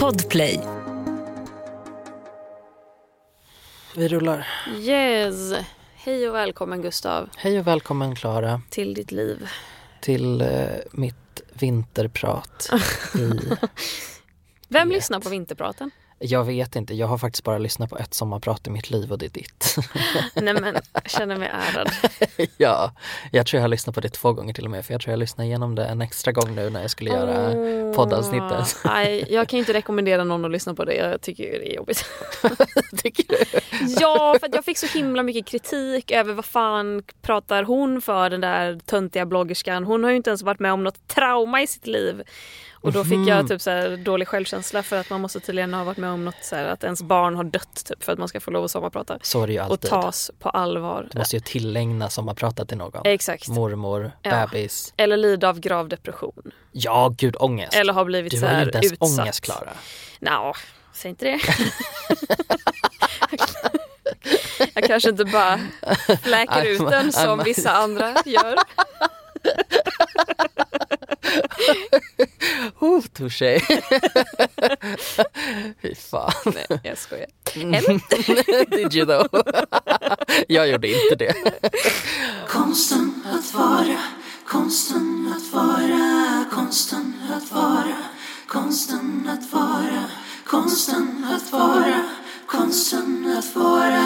[0.00, 0.60] Podplay.
[3.96, 4.46] Vi rullar.
[4.78, 5.52] Yes.
[5.94, 9.48] Hej och välkommen Gustav Hej och välkommen Klara till ditt liv.
[10.00, 10.48] till eh,
[10.92, 12.70] mitt vinterprat.
[13.14, 13.40] I,
[14.68, 15.90] Vem lyssnar på Vinterpraten?
[16.26, 19.18] Jag vet inte, jag har faktiskt bara lyssnat på ett sommarprat i mitt liv och
[19.18, 19.76] det är ditt.
[20.34, 21.90] Nej men, jag känner mig ärad.
[22.56, 22.92] ja,
[23.32, 25.12] jag tror jag har lyssnat på det två gånger till och med för jag tror
[25.12, 27.94] jag lyssnade igenom det en extra gång nu när jag skulle göra Åh.
[27.94, 28.76] poddavsnittet.
[28.84, 30.94] Nej, jag kan inte rekommendera någon att lyssna på det.
[30.94, 32.04] Jag tycker det är jobbigt.
[33.02, 33.60] Tycker du?
[34.00, 38.40] Ja, för jag fick så himla mycket kritik över vad fan pratar hon för den
[38.40, 39.84] där töntiga bloggerskan.
[39.84, 42.22] Hon har ju inte ens varit med om något trauma i sitt liv.
[42.84, 43.28] Och då fick Mhm.
[43.28, 46.24] jag typ så här dålig självkänsla för att man måste tydligen ha varit med om
[46.24, 48.64] något så här, att ens barn har dött typ för att man ska få lov
[48.64, 49.18] att sommarprata.
[49.22, 49.90] Så är det ju Och alltid.
[49.90, 51.08] tas på allvar.
[51.12, 53.02] Du måste ju tillägna sommarpratet till någon.
[53.04, 53.48] Exakt.
[53.48, 54.46] Mormor, Ja.
[54.46, 54.94] bebis.
[54.96, 56.50] Eller lida av grav depression.
[56.72, 57.74] Ja, gud ångest.
[57.74, 59.18] Eller har blivit du så har här inte ens utsatt.
[59.20, 59.72] ångest Klara.
[60.20, 60.54] Nå,
[60.92, 61.40] säg inte det.
[64.74, 65.60] jag kanske inte bara
[66.22, 68.56] fläker ut den som vissa andra gör.
[72.80, 73.60] Oh, touché.
[75.82, 76.32] Fy fan.
[76.44, 77.26] Nej, jag skojar.
[78.76, 79.28] Did you though?
[80.48, 81.34] jag gjorde inte det.
[82.48, 83.98] Konsten att vara,
[84.48, 87.96] konsten att vara, konsten att vara,
[88.48, 90.04] konsten att vara,
[90.46, 92.08] konsten att vara,
[92.46, 94.04] konsten att vara.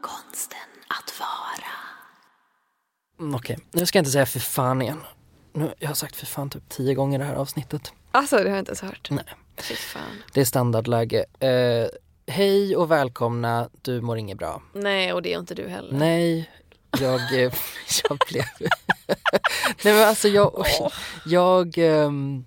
[0.00, 1.72] Konsten att vara.
[3.22, 5.00] Mm, Okej, nu ska jag inte säga för fan igen.
[5.52, 7.92] Nu, jag har sagt för fan typ tio gånger det här avsnittet.
[8.10, 9.08] Alltså det har jag inte ens hört.
[9.10, 9.24] Nej.
[9.56, 10.22] Fy fan.
[10.32, 11.24] Det är standardläge.
[11.38, 11.86] Eh,
[12.26, 14.62] hej och välkomna, du mår inget bra.
[14.72, 15.92] Nej och det är inte du heller.
[15.92, 16.50] Nej,
[17.00, 17.52] jag, eh,
[18.08, 18.44] jag blev...
[19.84, 20.66] Nej men alltså jag,
[21.26, 22.44] jag, ehm,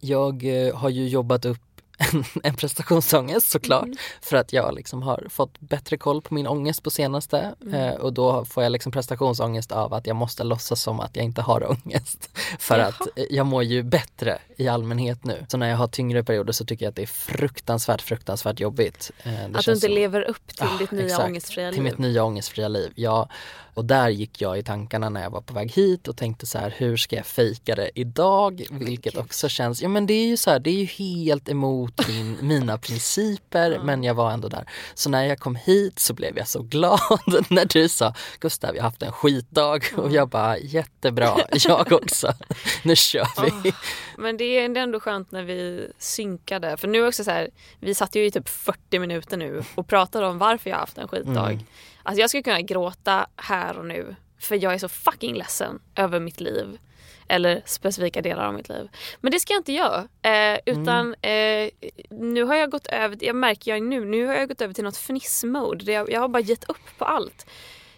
[0.00, 1.62] jag eh, har ju jobbat upp
[2.12, 3.88] en, en prestationsångest såklart
[4.22, 8.12] för att jag liksom har fått bättre koll på min ångest på senaste eh, och
[8.12, 11.70] då får jag liksom prestationsångest av att jag måste låtsas som att jag inte har
[11.84, 12.88] ångest för Jaha.
[12.88, 15.46] att jag mår ju bättre i allmänhet nu.
[15.48, 19.10] Så när jag har tyngre perioder så tycker jag att det är fruktansvärt, fruktansvärt jobbigt.
[19.22, 21.24] Eh, Att du inte som- lever upp till Ah, ditt nya exakt.
[21.24, 21.90] ångestfria Till liv.
[21.92, 23.28] mitt nya ångestfria liv, ja.
[23.74, 26.58] Och där gick jag i tankarna när jag var på väg hit och tänkte så
[26.58, 28.66] här, hur ska jag fejka det idag?
[28.70, 32.08] Vilket också känns, ja men det är ju så här, det är ju helt emot
[32.08, 34.64] min, mina principer men jag var ändå där.
[34.94, 37.00] Så när jag kom hit så blev jag så glad
[37.48, 42.32] när du sa, Gustav jag har haft en skitdag och jag bara, jättebra, jag också.
[42.82, 43.72] Nu kör vi.
[44.16, 46.76] Men det är ändå skönt när vi synkade.
[46.76, 47.50] För nu också så här,
[47.80, 50.98] vi satt ju i typ 40 minuter nu och pratade om varför jag har haft
[50.98, 51.52] en skitdag.
[51.52, 51.64] Mm.
[52.02, 54.16] Alltså jag skulle kunna gråta här och nu.
[54.38, 56.78] För jag är så fucking ledsen över mitt liv.
[57.28, 58.88] Eller specifika delar av mitt liv.
[59.20, 60.08] Men det ska jag inte göra.
[60.22, 61.64] Eh, utan Mm.
[61.66, 64.74] eh, nu har jag gått över, jag märker jag nu, nu har jag gått över
[64.74, 65.92] till något fniss-mode.
[65.92, 67.46] Jag, jag har bara gett upp på allt.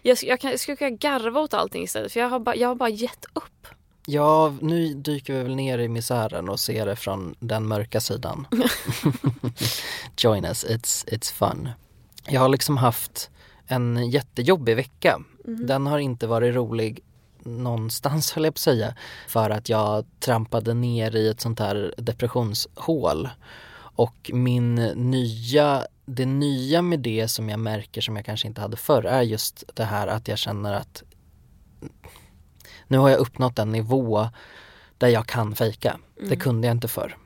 [0.01, 2.67] Jag, jag, kan, jag skulle kunna garva åt allting istället för jag har bara, jag
[2.67, 3.67] har bara gett upp.
[4.05, 8.47] Ja, nu dyker vi väl ner i misären och ser det från den mörka sidan.
[10.17, 11.69] Join us, it's, it's fun.
[12.27, 13.29] Jag har liksom haft
[13.67, 15.19] en jättejobbig vecka.
[15.43, 17.03] Den har inte varit rolig
[17.43, 18.95] någonstans höll jag på att säga.
[19.27, 23.29] För att jag trampade ner i ett sånt här depressionshål.
[23.95, 28.77] Och min nya, det nya med det som jag märker som jag kanske inte hade
[28.77, 31.03] förr är just det här att jag känner att
[32.87, 34.27] nu har jag uppnått en nivå
[34.97, 35.99] där jag kan fejka.
[36.29, 37.17] Det kunde jag inte förr.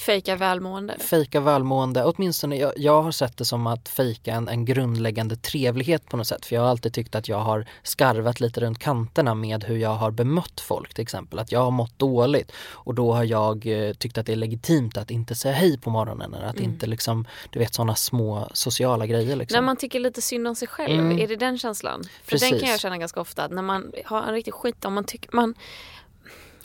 [0.00, 0.96] Fejka välmående.
[0.98, 6.08] Fejka välmående, åtminstone jag, jag har sett det som att fejka en, en grundläggande trevlighet
[6.08, 6.46] på något sätt.
[6.46, 9.94] För jag har alltid tyckt att jag har skarvat lite runt kanterna med hur jag
[9.94, 11.38] har bemött folk till exempel.
[11.38, 14.96] Att jag har mått dåligt och då har jag eh, tyckt att det är legitimt
[14.96, 16.34] att inte säga hej på morgonen.
[16.34, 19.56] Eller att inte liksom, du vet sådana små sociala grejer liksom.
[19.56, 21.18] När man tycker lite synd om sig själv, Mm.
[21.18, 22.04] är det den känslan?
[22.24, 22.50] För Precis.
[22.50, 25.36] den kan jag känna ganska ofta, när man har en riktig skit om man tycker
[25.36, 25.54] man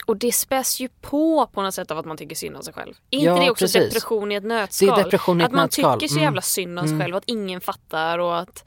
[0.06, 2.74] och det späs ju på på något sätt av att man tycker synd om sig
[2.74, 2.94] själv.
[3.12, 3.84] Är inte Ja, det också precis.
[3.94, 4.88] depression i ett nötskal?
[4.96, 6.00] Det är depression i ett att man nötskal.
[6.00, 6.24] tycker så Mm.
[6.24, 7.04] jävla synd om sig Mm.
[7.06, 8.66] själv, att ingen fattar och att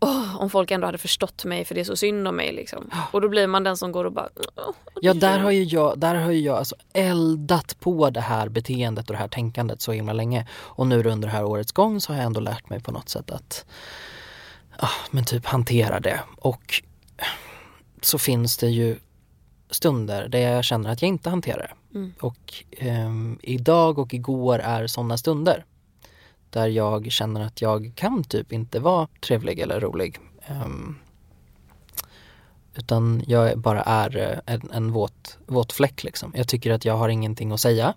[0.00, 2.90] åh, om folk ändå hade förstått mig för det är så synd om mig liksom.
[3.12, 5.98] Och då blir man den som går och bara åh, Ja, där har ju jag,
[5.98, 9.92] där har ju jag alltså eldat på det här beteendet och det här tänkandet så
[9.92, 10.46] himla länge.
[10.52, 13.08] Och nu under det här årets gång så har jag ändå lärt mig på något
[13.08, 13.64] sätt att
[14.78, 16.20] ah, men typ hantera det.
[16.36, 16.82] Och
[18.02, 18.96] så finns det ju
[19.70, 21.58] stunder där jag känner att jag inte hanterar
[21.92, 21.98] det.
[21.98, 22.12] Mm.
[22.20, 25.64] Och ehm, idag och igår är sådana stunder.
[26.50, 30.18] Där jag känner att jag kan typ inte vara trevlig eller rolig.
[30.46, 30.96] Ehm,
[32.78, 36.32] Utan jag bara är eh, en, en våt, våt fläck liksom.
[36.36, 37.94] Jag tycker att jag har ingenting att säga.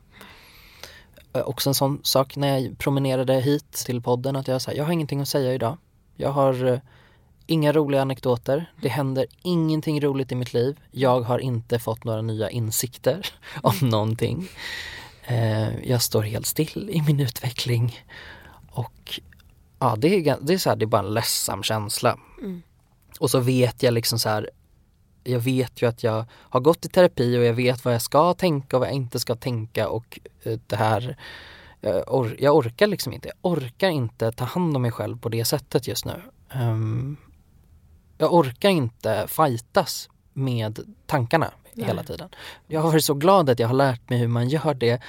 [1.34, 4.86] Eh, Också en sån sak när jag promenerade hit till podden att jag sa jag
[4.86, 5.78] har ingenting att säga idag.
[6.16, 6.80] Jag har eh,
[7.46, 8.72] inga roliga anekdoter.
[8.82, 10.80] Det händer ingenting roligt i mitt liv.
[10.92, 13.28] Jag har inte fått några nya insikter
[13.62, 14.48] om någonting.
[15.24, 18.00] Eh, jag står helt still i min utveckling.
[18.72, 19.20] Och
[19.80, 22.18] ja, det är, det är, så här, det är bara en ledsam känsla.
[22.42, 22.62] Mm.
[23.20, 24.50] Och så vet jag liksom så här
[25.24, 28.34] jag vet ju att jag har gått i terapi och jag vet vad jag ska
[28.34, 31.18] tänka och vad jag inte ska tänka och eh, det här
[31.82, 35.30] jag, or- jag orkar liksom inte, jag orkar inte ta hand om mig själv på
[35.30, 36.22] det sättet just nu.
[36.50, 37.18] Ehm,
[38.22, 42.06] jag orkar inte fightas med tankarna hela Nej.
[42.06, 42.30] tiden.
[42.68, 45.02] Jag har varit så glad att jag har lärt mig hur man gör det.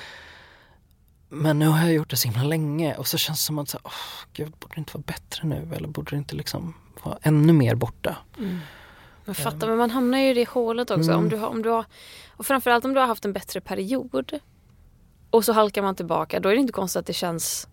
[1.29, 3.69] Men nu har jag gjort det så himla länge och så känns det som att
[3.69, 3.93] så, åh,
[4.33, 7.75] gud, borde det inte vara bättre nu eller borde det inte liksom vara ännu mer
[7.75, 8.17] borta?
[9.25, 11.11] Men fattar, men man hamnar ju i det hålet också.
[11.11, 11.19] Mm.
[11.19, 11.85] Om du har, om du har,
[12.31, 14.39] och framförallt om du har haft en bättre period
[15.31, 17.69] och så halkar man tillbaka, då är det inte konstigt att det känns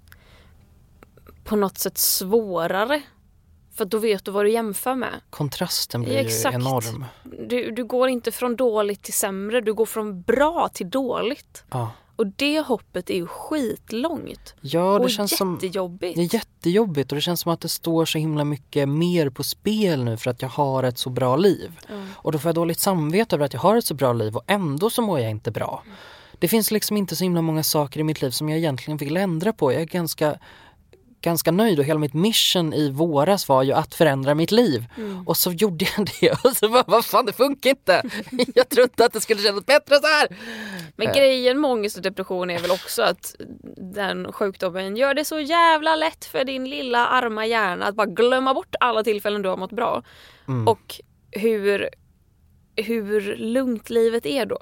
[1.43, 3.01] på något sätt svårare.
[3.79, 5.21] För då vet du vad du jämför med.
[5.29, 6.53] Kontrasten blir Exakt.
[6.53, 7.05] ju enorm.
[7.49, 11.63] Du, du går inte från dåligt till sämre, du går från bra till dåligt.
[11.71, 14.55] Ja, Och det hoppet är ju skitlångt.
[14.61, 16.15] ja det och känns som jättejobbigt.
[16.15, 19.43] Det är jättejobbigt och det känns som att det står så himla mycket mer på
[19.43, 21.79] spel nu för att jag har ett så bra liv.
[21.89, 21.95] Ja.
[22.15, 24.43] Och då får jag dåligt samvete över att jag har ett så bra liv och
[24.47, 25.83] ändå så mår jag inte bra.
[26.39, 29.17] Det finns liksom inte så himla många saker i mitt liv som jag egentligen vill
[29.17, 29.73] ändra på.
[29.73, 30.37] Jag är ganska,
[31.21, 34.85] ganska nöjd och hela mitt mission i våras var ju att förändra mitt liv.
[34.97, 35.27] Mm.
[35.27, 38.03] Och så gjorde jag det och så bara, vad fan det funkar inte.
[38.55, 40.27] Jag trodde att det skulle kännas bättre så här.
[40.95, 41.13] Men Eh.
[41.13, 43.35] grejen med ångest och depression är väl också att
[43.77, 48.53] den sjukdomen gör det så jävla lätt för din lilla arma hjärna att bara glömma
[48.53, 50.03] bort alla tillfällen du har mått bra.
[50.47, 50.67] Mm.
[50.67, 50.95] Och
[51.31, 51.89] hur,
[52.75, 54.59] hur lugnt livet är då.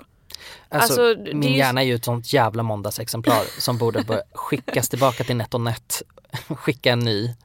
[0.70, 4.22] Alltså, Alltså, är min ju- hjärna är ju ett sånt jävla måndagsexemplar som borde börja
[4.34, 6.02] skickas tillbaka till NetOnNet.
[6.48, 7.36] Skicka en ny.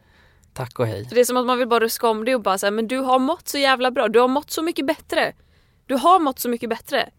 [0.55, 1.09] Tack och hej.
[1.11, 2.99] Det är som att man vill bara ruska om det och bara säga men du
[2.99, 5.33] har mått så jävla bra, du har mått så mycket bättre.
[5.87, 7.11] Du har mått så mycket bättre.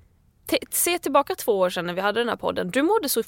[0.50, 3.24] T- se tillbaka två år sedan när vi hade den här podden, du mådde så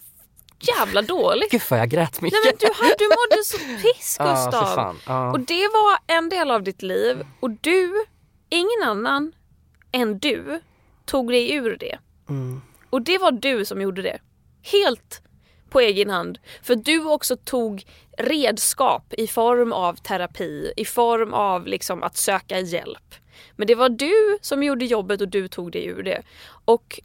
[0.60, 1.52] jävla dåligt.
[1.52, 2.40] Gud vad jag grät mycket.
[2.44, 4.76] Nej men du, du mådde så piss Gustav.
[4.76, 5.00] fan.
[5.08, 5.32] Ja.
[5.32, 8.06] Och det var en del av ditt liv och du,
[8.50, 9.32] ingen annan
[9.92, 10.62] än du,
[11.06, 11.98] tog dig ur det.
[12.30, 12.62] Mm.
[12.90, 14.20] Och det var du som gjorde det.
[14.62, 15.22] Helt
[15.70, 16.40] på egen hand.
[16.62, 17.86] För du också tog
[18.18, 23.16] redskap i form av terapi, i form av liksom att söka hjälp.
[23.56, 26.22] Men det var du som gjorde jobbet och du tog dig ur det.
[26.66, 27.00] Och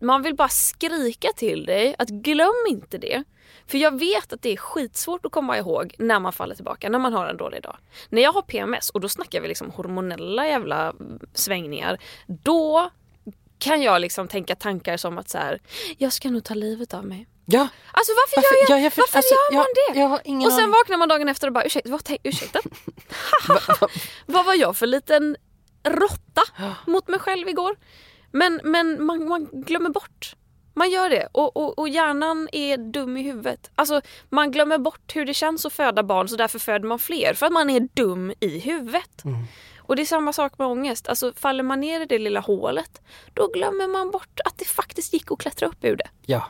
[0.00, 3.24] man vill bara skrika till dig att glöm inte det.
[3.66, 6.98] För jag vet att det är skitsvårt att komma ihåg när man faller tillbaka, när
[6.98, 7.76] man har en dålig dag.
[8.08, 10.94] När jag har PMS, och då snackar vi liksom hormonella jävla
[11.34, 12.90] svängningar, då
[13.62, 15.60] kan jag liksom tänka tankar som att så här,
[15.98, 17.26] jag ska nog ta livet av mig.
[17.46, 20.00] Ja, Alltså varför, varför, gör jag, ja, jag, för, varför alltså, gör man jag, det?
[20.00, 20.72] Jag har ingen och sen aning.
[20.72, 22.60] vaknar man dagen efter och bara ursäkta, vad, tänk- ursäkta?
[24.26, 25.36] vad var jag för liten
[25.84, 26.42] råtta
[26.86, 27.76] mot mig själv igår?
[28.32, 30.34] Men, men man, man glömmer bort.
[30.74, 33.70] Man gör det och, och, och hjärnan är dum i huvudet.
[33.74, 37.34] Alltså man glömmer bort hur det känns att föda barn så därför föder man fler
[37.34, 39.24] för att man är dum i huvudet.
[39.24, 39.44] Mm.
[39.84, 41.08] Och det är samma sak med ångest.
[41.08, 43.00] Alltså faller man ner i det lilla hålet
[43.34, 46.08] då glömmer man bort att det faktiskt gick att klättra upp ur det.
[46.26, 46.48] Ja,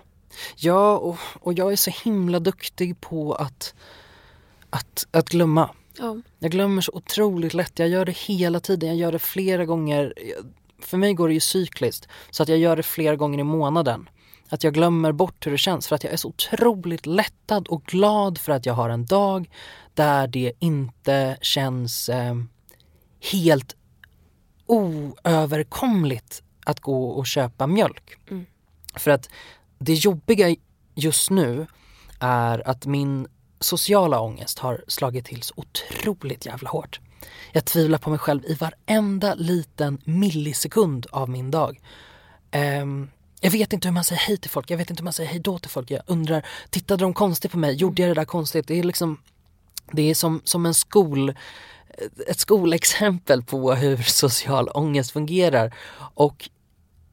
[0.56, 3.74] ja och, och jag är så himla duktig på att,
[4.70, 5.70] att, att glömma.
[5.98, 6.16] Ja.
[6.38, 7.78] Jag glömmer så otroligt lätt.
[7.78, 8.88] Jag gör det hela tiden.
[8.88, 10.14] Jag gör det flera gånger.
[10.78, 12.08] För mig går det ju cykliskt.
[12.30, 14.08] Så att jag gör det flera gånger i månaden.
[14.48, 17.84] Att jag glömmer bort hur det känns för att jag är så otroligt lättad och
[17.84, 19.50] glad för att jag har en dag
[19.94, 22.34] där det inte känns eh,
[23.30, 23.76] helt
[24.66, 28.16] oöverkomligt att gå och köpa mjölk.
[28.30, 28.46] Mm.
[28.94, 29.28] För att
[29.78, 30.56] det jobbiga
[30.94, 31.66] just nu
[32.20, 33.26] är att min
[33.60, 37.00] sociala ångest har slagit till så otroligt jävla hårt.
[37.52, 41.80] Jag tvivlar på mig själv i varenda liten millisekund av min dag.
[42.50, 43.10] Ehm,
[43.40, 45.30] jag vet inte hur man säger hej till folk, jag vet inte hur man säger
[45.30, 45.90] hej då till folk.
[45.90, 47.74] Jag undrar, tittade de konstigt på mig?
[47.74, 48.66] Gjorde jag det där konstigt?
[48.66, 49.18] Det är liksom,
[49.92, 51.34] det är som, som en skol,
[52.26, 55.74] ett skolexempel på hur social ångest fungerar.
[56.14, 56.50] Och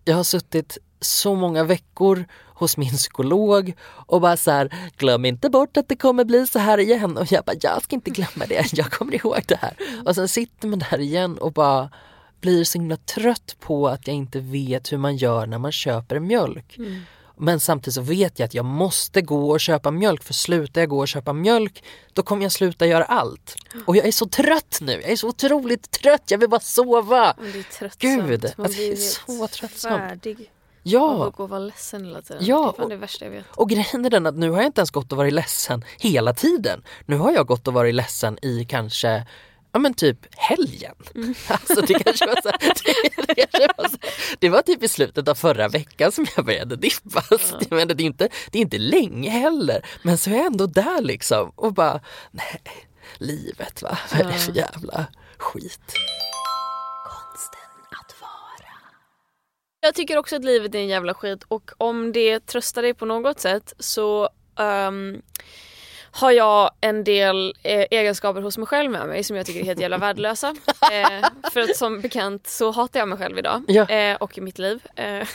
[0.06, 2.26] jag har suttit så många veckor
[2.60, 6.60] hos min psykolog och bara så här, glöm inte bort att det kommer bli så
[6.60, 7.18] här igen.
[7.18, 9.74] Och jag bara, jag ska inte glömma det, jag kommer ihåg det här.
[10.06, 11.90] Och sen sitter man där igen och bara
[12.42, 16.20] blir så himla trött på att jag inte vet hur man gör när man köper
[16.20, 16.78] mjölk.
[16.78, 17.02] Mm.
[17.40, 20.90] Men samtidigt så vet jag att jag måste gå och köpa mjölk för slutar jag
[20.90, 23.56] gå och köpa mjölk då kommer jag sluta göra allt.
[23.86, 27.34] Och jag är så trött nu, jag är så otroligt trött, jag vill bara sova.
[27.54, 28.00] Det är tröttsamt.
[28.30, 29.98] Gud, Man att det blir är så tröttsamt.
[30.00, 30.52] Färdig
[30.84, 32.46] Ja, att gå och vara ledsen hela tiden.
[32.46, 33.46] Ja, det är fan och- det värsta jag vet.
[33.56, 36.34] och grejen är den att nu har jag inte ens gått och varit ledsen hela
[36.34, 36.84] tiden.
[37.06, 39.26] Nu har jag gått och varit ledsen i kanske
[39.72, 40.96] Ja men typ helgen.
[41.48, 43.98] Alltså det kanske var så, det, det, kanske var så,
[44.40, 47.22] det var typ i slutet av förra veckan som jag började dippa.
[47.22, 49.86] Så jag menar, det, är inte, det är inte länge heller.
[50.04, 52.62] Men så är jag ändå där liksom och bara, nej,
[53.18, 55.06] livet va, vad är det för jävla
[55.38, 55.94] skit?
[57.06, 57.60] Konsten
[58.02, 58.72] att vara.
[59.82, 63.06] Jag tycker också att livet är en jävla skit och om det tröstar dig på
[63.06, 65.22] något sätt så ehm,
[66.12, 69.64] har jag en del eh, egenskaper hos mig själv med mig som jag tycker är
[69.66, 70.56] helt jävla värdelösa.
[70.92, 73.64] Eh, för att som bekant så hatar jag mig själv idag.
[73.68, 73.90] Ja.
[73.90, 74.80] Eh, och i mitt liv.
[74.96, 75.28] Eh,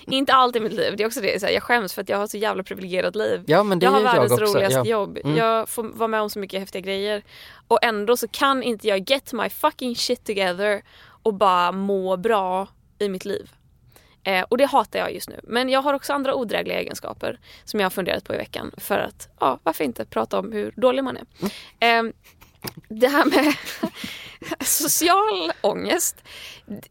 [0.06, 1.40] inte allt i mitt liv, det är också det.
[1.40, 3.44] Så här, jag skäms för att jag har så jävla privilegierat liv.
[3.46, 4.44] Ja men det jag har jag världens också.
[4.44, 4.84] roligaste Ja.
[4.84, 5.18] jobb.
[5.24, 5.36] Mm.
[5.36, 7.22] Jag får vara med om så mycket häftiga grejer.
[7.68, 10.82] Och ändå så kan inte jag get my fucking shit together
[11.22, 12.68] och bara må bra
[12.98, 13.50] i mitt liv.
[14.24, 15.40] Eh, och det hatar jag just nu.
[15.42, 18.72] Men jag har också andra odrägliga egenskaper som jag har funderat på i veckan.
[18.76, 21.24] För att, ja, varför inte prata om hur dålig man är.
[21.80, 22.12] Eh,
[22.88, 23.54] det här med
[24.64, 26.16] social ångest.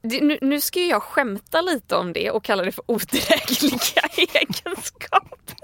[0.01, 5.57] Nu, nu ska ju jag skämta lite om det och kalla det för odrägliga egenskaper.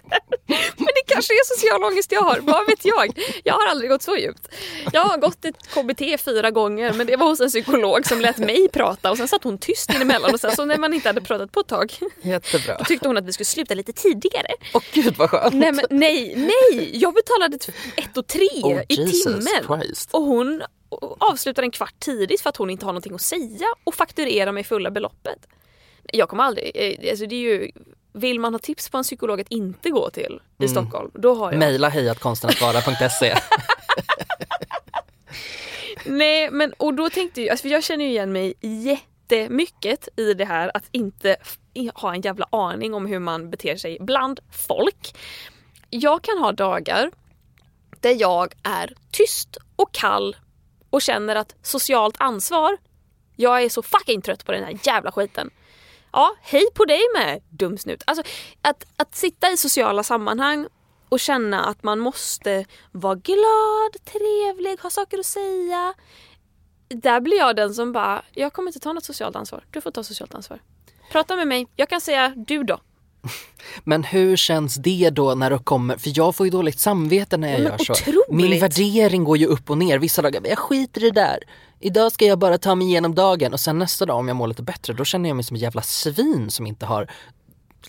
[0.78, 3.20] Men det kanske är social ångest jag har, vad vet jag?
[3.44, 4.48] Jag har aldrig gått så djupt.
[4.94, 8.38] Jag har gått ett KBT fyra gånger men det var hos en psykolog som lät
[8.38, 11.22] mig prata och sen satt hon tyst emellan och sen så när man inte hade
[11.22, 12.84] pratat på ett tag Jättebra.
[12.86, 14.48] tyckte hon att vi skulle sluta lite tidigare.
[14.74, 15.54] Åh gud vad skönt.
[15.56, 16.90] Nej men nej, nej!
[16.98, 19.82] Jag betalade t- ett och tre Oh, i Jesus timmen.
[19.82, 20.10] Christ.
[20.14, 20.64] Och hon
[21.20, 24.64] avslutar en kvart tidigt för att hon inte har någonting att säga och fakturerar mig
[24.64, 25.48] fulla beloppet.
[26.14, 27.72] Jag kommer aldrig, eh, alltså det är ju,
[28.14, 31.52] vill man ha tips på en psykolog att inte gå till i Stockholm, då har
[31.52, 31.60] jag.
[31.60, 33.36] Mejla hejatkonstenatvara.se.
[36.06, 40.34] Nej men och då tänkte jag, alltså för jag känner ju igen mig jättemycket i
[40.34, 41.36] det här att inte
[41.94, 45.18] ha en jävla aning om hur man beter sig bland folk.
[45.90, 47.12] Jag kan ha dagar
[48.02, 50.36] där jag är tyst och kall
[50.90, 52.78] och känner att socialt ansvar,
[53.36, 55.50] jag är så fucking trött på den här jävla skiten.
[56.12, 58.04] Ja, hej på dig med dumsnut.
[58.08, 58.24] Alltså
[58.62, 60.68] att, att sitta i sociala sammanhang
[61.10, 65.94] och känna att man måste vara glad, trevlig, ha saker att säga.
[66.88, 69.66] Där blir jag den som bara, jag kommer inte ta något socialt ansvar.
[69.72, 70.62] Du får ta socialt ansvar.
[71.12, 71.68] Prata med mig.
[71.76, 72.80] Jag kan säga du då.
[73.84, 77.48] Men hur känns det då när det kommer, för jag får ju dåligt samvete när
[77.52, 77.94] jag Men gör så.
[77.94, 78.30] otroligt.
[78.30, 81.40] Min värdering går ju upp och ner, vissa dagar, jag skiter i det där.
[81.80, 84.48] Idag ska jag bara ta mig igenom dagen och sen nästa dag om jag mår
[84.48, 87.12] lite bättre då känner jag mig som ett jävla svin som inte har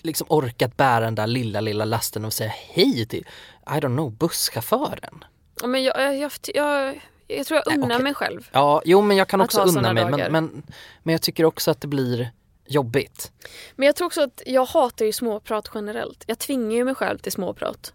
[0.03, 3.27] liksom orkat bära den där lilla lilla lasten och säga hej till,
[3.67, 5.25] I don't know, busschauffören.
[5.61, 8.03] Ja, Men jag, jag, jag, jag, jag tror jag unnar okej.
[8.03, 8.49] mig själv.
[8.53, 10.63] Ja, jo men jag kan också unna mig men, men,
[11.03, 12.31] men jag tycker också att det blir
[12.69, 13.33] jobbigt.
[13.77, 16.25] Men jag tror också att jag hatar ju småprat generellt.
[16.27, 17.93] Jag tvingar ju mig själv till småprat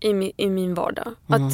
[0.00, 1.14] i min, i min vardag.
[1.26, 1.52] Att,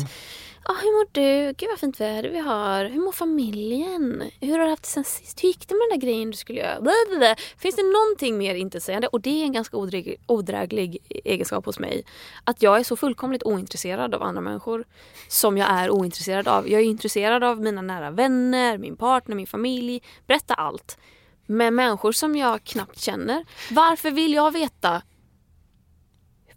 [0.62, 1.54] ah, hur mår du?
[1.56, 2.85] Gud vad fint väder vi har.
[2.85, 4.23] Hur mår familjen?
[4.40, 5.44] Hur har du haft det sen sist?
[5.44, 6.80] Hur gick det med den där grejen du skulle göra?
[6.80, 7.37] Blablabla.
[7.58, 9.08] Finns det någonting mer intetsägande?
[9.08, 12.04] Och det är en ganska odräglig, odräglig egenskap hos mig.
[12.44, 14.85] Att jag är så fullkomligt ointresserad av andra människor
[15.28, 16.68] som jag är ointresserad av.
[16.68, 20.02] Jag är intresserad av mina nära vänner, min partner, min familj.
[20.26, 20.99] Berätta allt
[21.46, 23.44] med människor som jag knappt känner.
[23.70, 25.02] Varför vill jag veta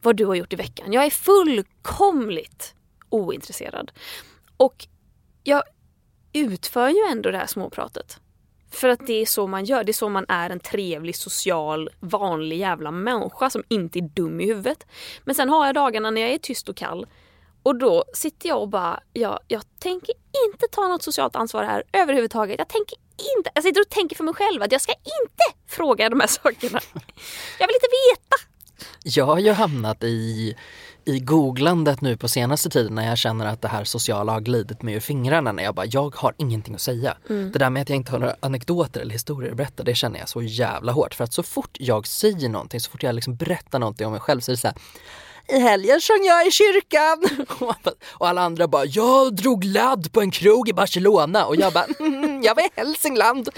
[0.02, 0.94] vad du har gjort i veckan?
[0.94, 2.76] Jag är fullkomligt
[3.10, 3.92] ointresserad.
[4.58, 4.88] Och
[5.44, 5.64] jag
[6.34, 8.20] utför ju ändå det här småpratet.
[8.72, 9.84] För att det är så man gör.
[9.84, 14.42] Det är så man är en trevlig, social, vanlig jävla människa som inte är dum
[14.42, 14.86] i huvudet.
[15.24, 17.08] Men sen har jag dagarna när jag är tyst och kall.
[17.70, 20.16] Och då sitter jag och bara, ja, jag tänker
[20.48, 22.60] inte ta något socialt ansvar här överhuvudtaget.
[22.60, 22.98] Jag tänker
[23.38, 26.28] inte, jag sitter och tänker för mig själv att jag ska inte fråga de här
[26.28, 26.80] sakerna.
[27.60, 28.36] Jag vill inte veta.
[29.04, 30.56] Jag har ju hamnat i,
[31.06, 34.82] i googlandet nu på senaste tiden när jag känner att det här sociala har glidit
[34.82, 37.18] mig ur fingrarna när jag bara, jag har ingenting att säga.
[37.30, 37.52] Mm.
[37.52, 40.20] Det där med att jag inte har några anekdoter eller historier att berätta, det känner
[40.20, 41.14] jag så jävla hårt.
[41.14, 44.22] För att så fort jag säger någonting, så fort jag liksom berättar någonting om mig
[44.22, 44.78] själv så är det så här,
[45.50, 47.48] i helgen sjöng jag i kyrkan.
[48.12, 51.46] Och alla andra bara, jag drog ladd på en krog i Barcelona.
[51.46, 53.50] Och jag bara, mm, jag var i Hälsingland.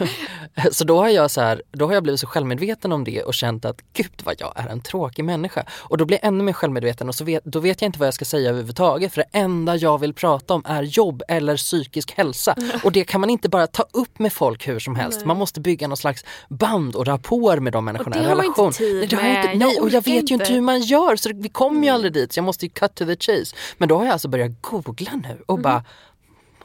[0.70, 3.34] så då har jag så här, då har jag blivit så självmedveten om det och
[3.34, 5.64] känt att gud vad jag är en tråkig människa.
[5.70, 8.06] Och då blir jag ännu mer självmedveten och så vet, då vet jag inte vad
[8.06, 9.14] jag ska säga överhuvudtaget.
[9.14, 12.56] För det enda jag vill prata om är jobb eller psykisk hälsa.
[12.84, 15.18] Och det kan man inte bara ta upp med folk hur som helst.
[15.18, 15.26] Nej.
[15.26, 18.16] Man måste bygga någon slags band och rapport med de människorna.
[18.16, 19.44] det en har man inte tid nej, det med.
[19.44, 20.52] inte, nej, och jag vet ju inte.
[20.52, 22.32] hur man gör så vi kommer ju aldrig dit.
[22.32, 23.56] Så jag måste ju cut to the chase.
[23.78, 25.62] Men då har jag alltså börjat googla nu och Mm.
[25.62, 25.84] bara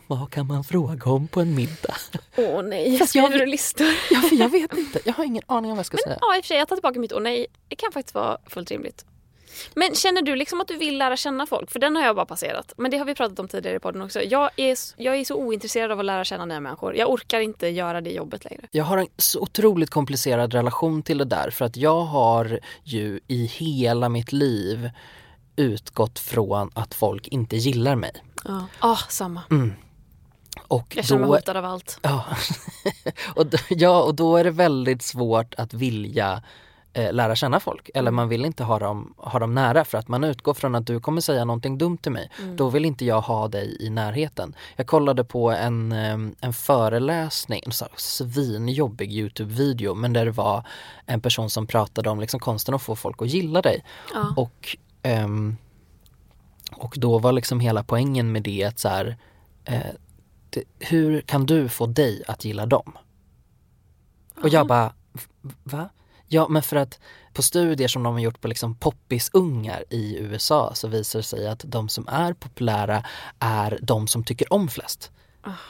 [0.08, 1.96] vad kan man fråga om på en middag?
[2.38, 3.88] Åh nej, Fast jag skriver du listor?
[4.12, 5.00] Ja, för jag vet inte.
[5.06, 6.18] Jag har ingen aning om vad jag ska säga.
[6.22, 7.48] Ja i och för sig, jag tar tillbaka mitt åh nej.
[7.68, 9.06] Det kan faktiskt vara fullt rimligt.
[9.76, 11.72] Men känner du liksom att du vill lära känna folk?
[11.72, 12.74] För den har jag bara passerat.
[12.78, 14.22] Men det har vi pratat om tidigare i podden också.
[14.22, 16.96] Jag är, jag är så ointresserad av att lära känna nya människor.
[16.96, 18.68] Jag orkar inte göra det jobbet längre.
[18.72, 23.20] Jag har en så otroligt komplicerad relation till det där för att jag har ju
[23.28, 24.90] i hela mitt liv
[25.56, 28.12] utgått från att folk inte gillar mig.
[28.46, 29.42] Ja, ah, samma.
[30.68, 32.00] Och Jag känner mig då, hotad av allt.
[32.02, 32.26] ja,
[33.36, 36.44] och då, ja, och då är det väldigt svårt att vilja
[36.98, 37.90] eh, lära känna folk.
[37.94, 40.88] Eller man vill inte ha dem, ha dem nära för att man utgår från att
[40.88, 42.32] du kommer säga någonting dumt till mig.
[42.56, 44.56] Då vill inte jag ha dig i närheten.
[44.76, 50.68] Jag kollade på en, eh, en föreläsning, en svinjobbig Youtube-video men där det var
[51.06, 53.84] en person som pratade om liksom konsten att få folk att gilla dig.
[54.14, 54.34] Ja.
[54.38, 55.58] Och, ehm,
[56.72, 59.18] och då var liksom hela poängen med det att så här,
[59.66, 59.80] eh,
[60.50, 62.98] det, hur kan du få dig att gilla dem?
[64.44, 64.94] Och jag bara,
[65.42, 65.90] "V- va?
[66.28, 67.00] Ja men för att
[67.34, 71.48] på studier som de har gjort på liksom poppisungar i USA så visar det sig
[71.48, 73.04] att de som är populära
[73.40, 75.12] är de som tycker om flest.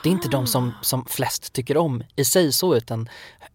[0.04, 3.10] Det är inte de som, som flest tycker om i sig så utan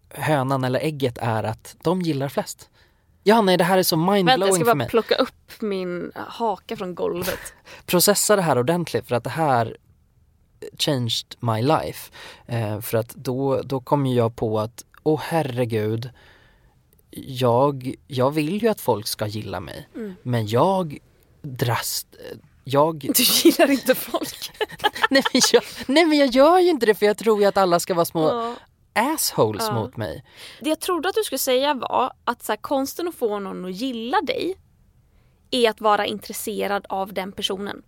[0.09, 2.69] hönan eller ägget är att de gillar flest.
[3.23, 4.89] Ja nej det här är så Vänta, jag mindblowing ska för bara mig.
[4.89, 7.53] plocka upp min haka från golvet.
[7.85, 9.77] processa det här ordentligt för att det här
[10.77, 12.11] changed my life.
[12.45, 16.09] Eh, för att då, då kom jag på att, åh herregud,
[17.15, 19.89] jag, jag vill ju att folk ska gilla mig.
[20.23, 20.97] Men jag
[21.41, 22.07] drast,
[22.63, 24.51] jag, Du gillar inte folk.
[25.09, 27.57] nej, men jag, nej men jag gör ju inte det för jag tror ju att
[27.57, 28.55] alla ska vara små Ja.
[28.93, 29.73] assholes Ja.
[29.73, 30.23] mot mig.
[30.61, 33.65] Det jag trodde att du skulle säga var att så här, konsten att få någon
[33.65, 34.55] att gilla dig
[35.51, 37.83] är att vara intresserad av den personen.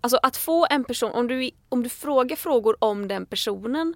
[0.00, 3.94] Alltså att få en person, om du, om du frågar frågor om den personen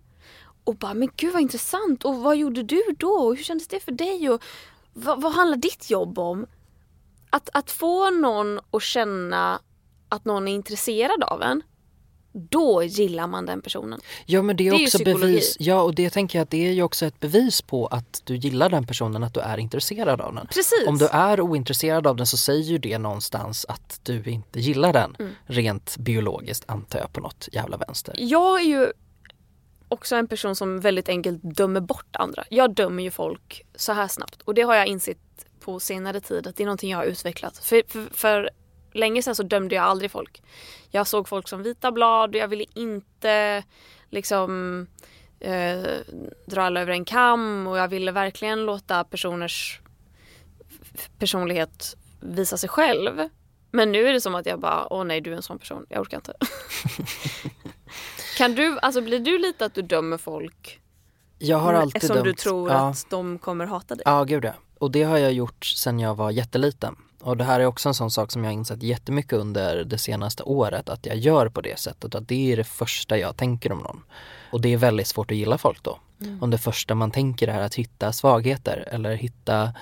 [0.66, 3.80] och bara men gud vad intressant och vad gjorde du då och hur kändes det
[3.80, 4.42] för dig och
[4.92, 6.46] vad, vad handlar ditt jobb om?
[7.30, 9.60] Att, att få någon att känna
[10.08, 11.62] att någon är intresserad av en,
[12.32, 14.00] då gillar man den personen.
[14.26, 16.72] Ja men det är, Det också bevis, ja och det tänker jag att det är
[16.72, 20.34] ju också ett bevis på att du gillar den personen, att du är intresserad av
[20.34, 20.46] den.
[20.46, 20.88] Precis.
[20.88, 24.92] Om du är ointresserad av den så säger ju det någonstans att du inte gillar
[24.92, 25.16] den.
[25.18, 25.32] Mm.
[25.46, 28.14] Rent biologiskt antar jag på något jävla vänster.
[28.18, 28.92] Jag är ju
[29.88, 32.44] också en person som väldigt enkelt dömer bort andra.
[32.50, 35.18] Jag dömer ju folk så här snabbt och det har jag insett
[35.60, 37.58] på senare tid att det är någonting jag har utvecklat.
[37.58, 38.50] För, för, för
[38.92, 40.42] länge sedan så dömde jag aldrig folk.
[40.90, 43.64] Jag såg folk som vita blad och jag ville inte
[44.10, 44.86] liksom
[45.40, 45.82] eh,
[46.46, 49.80] dra alla över en kam och jag ville verkligen låta personers
[51.18, 53.28] personlighet visa sig själv.
[53.70, 55.86] Men nu är det som att jag bara, åh nej du är en sån person,
[55.88, 56.34] jag orkar inte.
[58.36, 60.80] kan du, alltså blir du lite att du dömer folk
[61.38, 62.24] Jag har alltid eftersom dömt.
[62.26, 62.88] du tror ja.
[62.88, 64.02] att de kommer hata dig?
[64.06, 64.52] Ja, gud ja.
[64.78, 66.96] Och det har jag gjort sedan jag var jätteliten.
[67.20, 69.98] Och det här är också en sån sak som jag har insett jättemycket under det
[69.98, 72.14] senaste året, att jag gör på det sättet.
[72.14, 74.02] Att det är det första jag tänker om någon.
[74.52, 75.98] Och det är väldigt svårt att gilla folk då.
[76.40, 79.72] Om det första man tänker är att hitta svagheter eller hitta,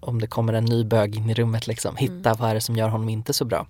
[0.00, 2.76] om det kommer en ny bög in i rummet liksom, hitta vad är det som
[2.76, 3.66] gör honom inte så bra.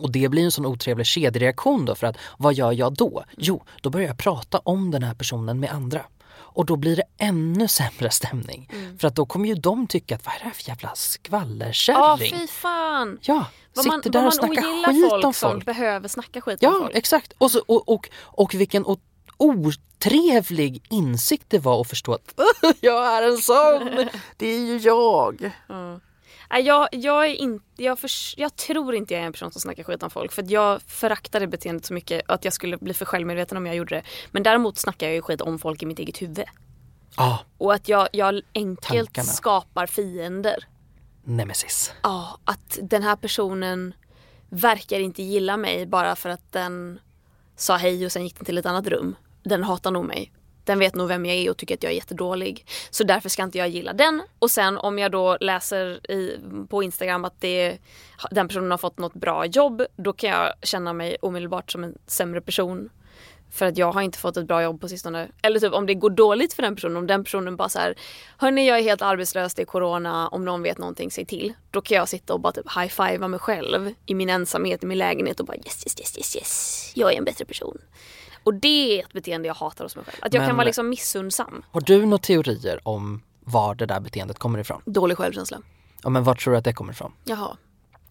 [0.00, 3.24] Och det blir en sån otrevlig kedjereaktion då för att vad gör jag då?
[3.36, 6.02] Jo, då börjar jag prata om den här personen med andra.
[6.52, 8.70] Och då blir det ännu sämre stämning.
[8.98, 10.94] För att då kommer ju de tycka att vad är det här för jävla Ja,
[10.94, 12.30] skvallerkärring?
[12.38, 13.18] fy fan!
[13.22, 15.64] Ja, Vad sitter man, där och snackar skit folk om folk.
[15.64, 16.96] behöver snacka skit om Ja, folk.
[16.96, 17.32] exakt.
[17.38, 18.84] Och, så, och, och, och vilken
[19.38, 22.34] otrevlig insikt det var att förstå att
[22.80, 25.50] jag är en sån, det är ju jag.
[25.68, 26.00] Ja.
[26.50, 29.60] Nej, jag, jag, är inte, jag, förs- jag tror inte jag är en person som
[29.60, 32.76] snackar skit om folk för att jag föraktar det beteendet så mycket att jag skulle
[32.76, 34.02] bli för självmedveten om jag gjorde det.
[34.30, 36.44] Men däremot snackar jag ju skit om folk i mitt eget huvud.
[37.16, 39.24] Ja, Och att jag, jag enkelt Tankarna.
[39.26, 40.64] skapar fiender.
[41.24, 41.94] nemesis.
[42.02, 43.94] Ja, att den här personen
[44.48, 46.98] verkar inte gilla mig bara för att den
[47.56, 49.16] sa hej och sen gick den till ett annat rum.
[49.42, 50.32] Den hatar nog mig.
[50.64, 52.66] Den vet nog vem jag är och tycker att jag är jättedålig.
[52.90, 54.22] Så därför ska inte jag gilla den.
[54.38, 57.78] Och sen om jag då läser i, på Instagram att det,
[58.30, 59.82] den personen har fått något bra jobb.
[59.96, 62.90] Då kan jag känna mig omedelbart som en sämre person.
[63.52, 65.28] För att jag har inte fått ett bra jobb på sistone.
[65.42, 66.96] Eller typ om det går dåligt för den personen.
[66.96, 67.94] Om den personen bara såhär
[68.36, 71.52] hörni jag är helt arbetslös, det är corona, om någon vet någonting, säg till.
[71.70, 74.98] Då kan jag sitta och bara typ high-fivea mig själv i min ensamhet i min
[74.98, 76.92] lägenhet och bara yes, yes, yes, yes, yes.
[76.94, 77.78] Jag är en bättre person.
[78.44, 80.18] Och det är ett beteende jag hatar hos mig själv.
[80.22, 81.62] Att jag Men- kan vara liksom missundsam.
[81.70, 84.82] Har du några teorier om var det där beteendet kommer ifrån?
[84.84, 85.58] Dålig självkänsla.
[86.02, 87.12] Ja, men var tror du att det kommer ifrån?
[87.24, 87.56] Jaha.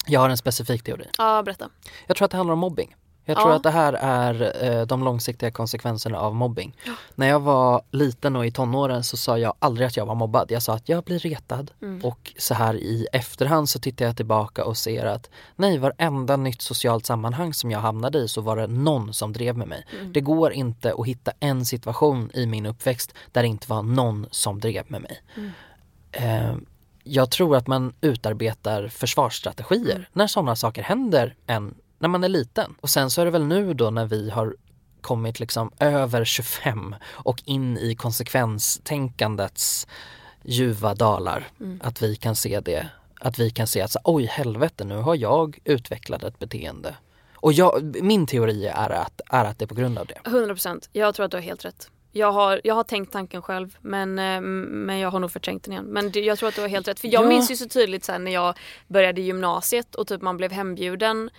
[0.08, 1.08] Jag har en specifik teori.
[1.18, 1.70] Ja, berätta.
[2.08, 2.96] Jag tror att det handlar om mobbing.
[3.30, 3.56] Jag tror Ja.
[3.56, 6.76] att det här är eh, de långsiktiga konsekvenserna av mobbing.
[7.16, 10.52] När jag var liten och i tonåren så sa jag aldrig att jag var mobbad.
[10.52, 11.72] Jag sa att jag blir retad.
[11.82, 12.06] Mm.
[12.06, 16.62] Och så här i efterhand så tittar jag tillbaka och ser att nej, varenda nytt
[16.62, 19.86] socialt sammanhang som jag hamnade i så var det någon som drev med mig.
[20.00, 20.14] Mm.
[20.14, 24.26] Det går inte att hitta en situation i min uppväxt där det inte var någon
[24.32, 25.22] som drev med mig.
[25.38, 25.52] Mm.
[26.12, 26.56] Eh,
[27.04, 30.06] jag tror att man utarbetar försvarsstrategier Mm.
[30.14, 32.76] när sådana saker händer en, när man är liten.
[32.82, 34.56] Och sen så är det väl nu då när vi har
[35.02, 39.88] kommit liksom över 25 och in i konsekvenstänkandets
[40.44, 41.48] ljuva dalar.
[41.60, 41.80] Mm.
[41.84, 42.88] Att vi kan se det.
[43.20, 46.96] Att vi kan se att så, oj helvete nu har jag utvecklat ett beteende.
[47.34, 50.20] Och jag, min teori är att, är att det är på grund av det.
[50.24, 50.90] 100%.
[50.92, 51.92] Jag tror att du har helt rätt.
[52.12, 55.72] Jag har, jag har tänkt tanken själv men, eh, men jag har nog förträngt den
[55.74, 55.86] igen.
[55.86, 57.00] Men det, jag tror att du har helt rätt.
[57.00, 57.28] För jag Ja.
[57.28, 58.58] minns ju så tydligt sen när jag
[58.88, 61.30] började gymnasiet och typ man blev hembjuden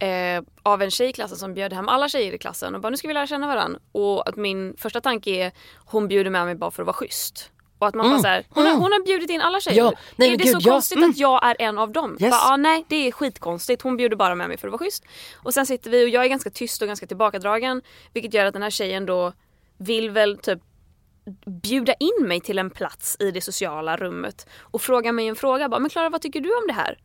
[0.00, 2.90] eh, av en tjej i klassen som bjöd hem alla tjejer i klassen och bara
[2.90, 3.80] nu ska vi lära känna varandra.
[3.92, 5.52] Och att min första tanke är
[5.84, 7.50] hon bjuder med mig bara för att vara schysst.
[7.78, 9.84] Och att man bara såhär, hon, har, hon har bjudit in alla tjejer.
[9.84, 11.10] Ja, nej, är det gud, så ja, konstigt mm.
[11.10, 12.16] att jag är en av dem?
[12.20, 12.30] Yes.
[12.30, 15.04] Bara, ah, nej det är skitkonstigt, hon bjuder bara med mig för att vara schysst.
[15.36, 17.82] Och sen sitter vi och jag är ganska tyst och ganska tillbakadragen
[18.12, 19.32] vilket gör att den här tjejen då
[19.78, 20.58] vill väl typ
[21.62, 25.68] bjuda in mig till en plats i det sociala rummet och fråga mig en fråga.
[25.68, 26.98] Bara, men Klara vad tycker du om det här?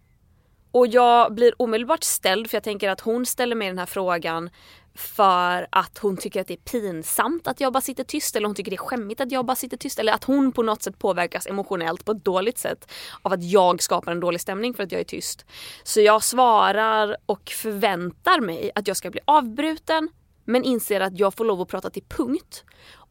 [0.76, 4.50] Och jag blir omedelbart ställd för jag tänker att hon ställer mig den här frågan
[4.96, 8.56] för att hon tycker att det är pinsamt att jag bara sitter tyst eller hon
[8.56, 11.00] tycker det är skämmigt att jag bara sitter tyst eller att hon på något sätt
[11.00, 14.92] påverkas emotionellt på ett dåligt sätt av att jag skapar en dålig stämning för att
[14.92, 15.46] jag är tyst.
[15.84, 20.10] Så jag svarar och förväntar mig att jag ska bli avbruten
[20.46, 22.64] men inser att jag får lov att prata till punkt.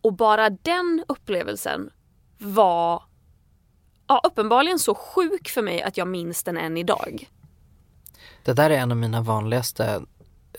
[0.03, 1.91] Och bara den upplevelsen
[2.39, 3.03] var
[4.07, 7.29] ja, uppenbarligen så sjuk för mig att jag minns den än idag.
[8.45, 10.03] Det där är en av mina vanligaste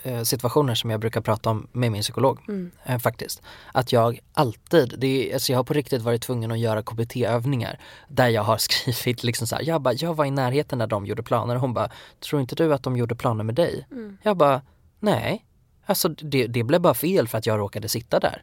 [0.04, 2.40] eh, situationer som jag brukar prata om med min psykolog.
[2.84, 3.42] Eh, faktiskt.
[3.72, 7.80] Att jag alltid, det är, alltså jag har på riktigt varit tvungen att göra KBT-övningar
[8.08, 8.58] där jag har
[8.92, 11.62] skrivit liksom så här, jag bara, jag var i närheten när de gjorde planer och
[11.62, 13.88] hon bara, tror inte du att de gjorde planer med dig?
[14.24, 14.62] Jag bara,
[15.00, 15.46] nej.
[15.86, 18.42] Alltså det, det blev bara fel för att jag råkade sitta där.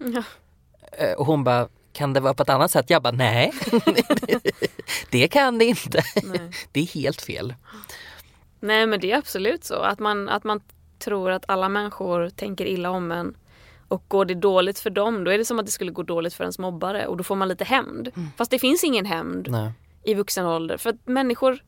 [0.92, 2.90] Eh, Och hon bara, kan det vara på ett annat sätt?
[2.90, 3.52] Jag bara, nej.
[5.10, 6.02] det kan det inte.
[6.22, 6.50] Nej.
[6.72, 7.54] Det är helt fel.
[8.62, 9.74] Nej men det är absolut så.
[9.74, 10.60] Att man, att man
[10.98, 13.36] tror att alla människor tänker illa om en.
[13.88, 16.34] Och går det dåligt för dem då är det som att det skulle gå dåligt
[16.34, 18.10] för ens mobbare och då får man lite hämnd.
[18.36, 19.72] Fast det finns ingen hämnd Nej.
[20.02, 20.76] i vuxen ålder.
[20.76, 21.62] För att människor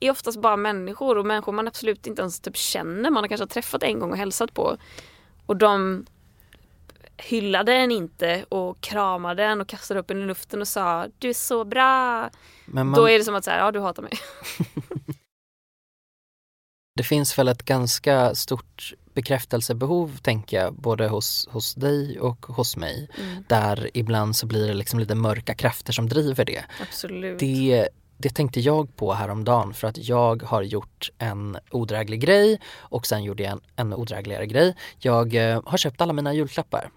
[0.00, 3.10] är oftast bara människor och människor man absolut inte ens typ känner.
[3.10, 4.76] Man har kanske träffat en gång och hälsat på.
[5.46, 6.06] Och de
[7.16, 11.28] hyllade en inte och kramade en och kastade upp en i luften och sa du
[11.28, 12.30] är så bra.
[12.66, 14.12] Man, Då är det som att säga ja du hatar mig.
[16.98, 22.76] Det finns väl ett ganska stort bekräftelsebehov tänker jag, både hos, hos dig och hos
[22.76, 23.08] mig.
[23.18, 23.44] Mm.
[23.48, 26.64] Där ibland så blir det liksom lite mörka krafter som driver det.
[26.82, 27.38] Absolut.
[27.38, 33.06] Det, det tänkte jag på häromdagen för att jag har gjort en odräglig grej och
[33.06, 34.76] sen gjorde jag en ännu odrägligare grej.
[34.98, 36.90] Jag eh, har köpt alla mina julklappar.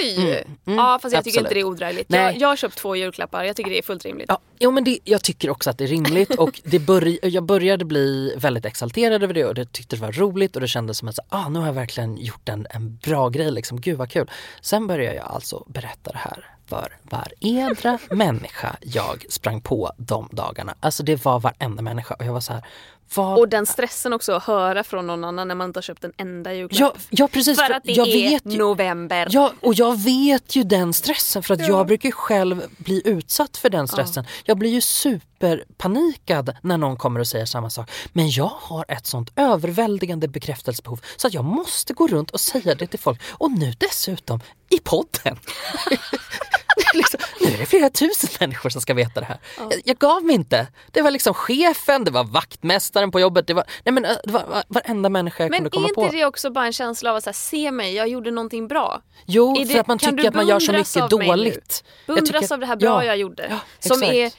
[0.00, 0.44] Oj!
[0.66, 1.46] mm, ja fast jag tycker absolut.
[1.46, 2.12] inte det är odrägligt.
[2.12, 4.26] Jag, jag har köpt två julklappar, jag tycker det är fullt rimligt.
[4.28, 7.44] Ja, jo men det, jag tycker också att det är rimligt och det börj, jag
[7.44, 10.98] började bli väldigt exalterad över det och det tyckte det var roligt och det kändes
[10.98, 14.10] som att ah, nu har jag verkligen gjort en, en bra grej liksom, gud vad
[14.10, 14.30] kul.
[14.60, 20.74] Sen började jag alltså berätta det här för varenda människa jag sprang på de dagarna.
[20.80, 22.64] Alltså det var varenda människa och jag var så här,
[23.14, 26.04] vad Och den stressen också att höra från någon annan när man inte har köpt
[26.04, 26.96] en enda julklapp.
[26.96, 29.28] Ja, ja precis, för att det jag är ju, november.
[29.30, 31.66] Ja, och jag vet ju den stressen för att Ja.
[31.66, 34.24] jag brukar själv bli utsatt för den stressen.
[34.44, 37.90] Jag blir ju superpanikad när någon kommer och säger samma sak.
[38.12, 42.74] Men jag har ett sånt överväldigande bekräftelsebehov så att jag måste gå runt och säga
[42.74, 43.20] det till folk.
[43.30, 44.40] Och nu dessutom
[44.70, 45.38] i podden.
[46.94, 49.38] Liksom, nu är det flera tusen människor som ska veta det här.
[49.58, 50.66] Jag, jag gav mig inte.
[50.90, 54.32] Det var liksom chefen, det var vaktmästaren på jobbet, det var, nej men, eh, det
[54.32, 56.08] var var- varenda människa jag Men kunde är komma inte på.
[56.16, 59.02] det också bara en känsla av att här, se mig, jag gjorde någonting bra?
[59.26, 61.84] Jo, Är för det- att man tycker att man gör så mycket dåligt.
[62.06, 63.46] Beundras tycker- av det här bra ja, jag gjorde.
[63.50, 64.32] ja, som är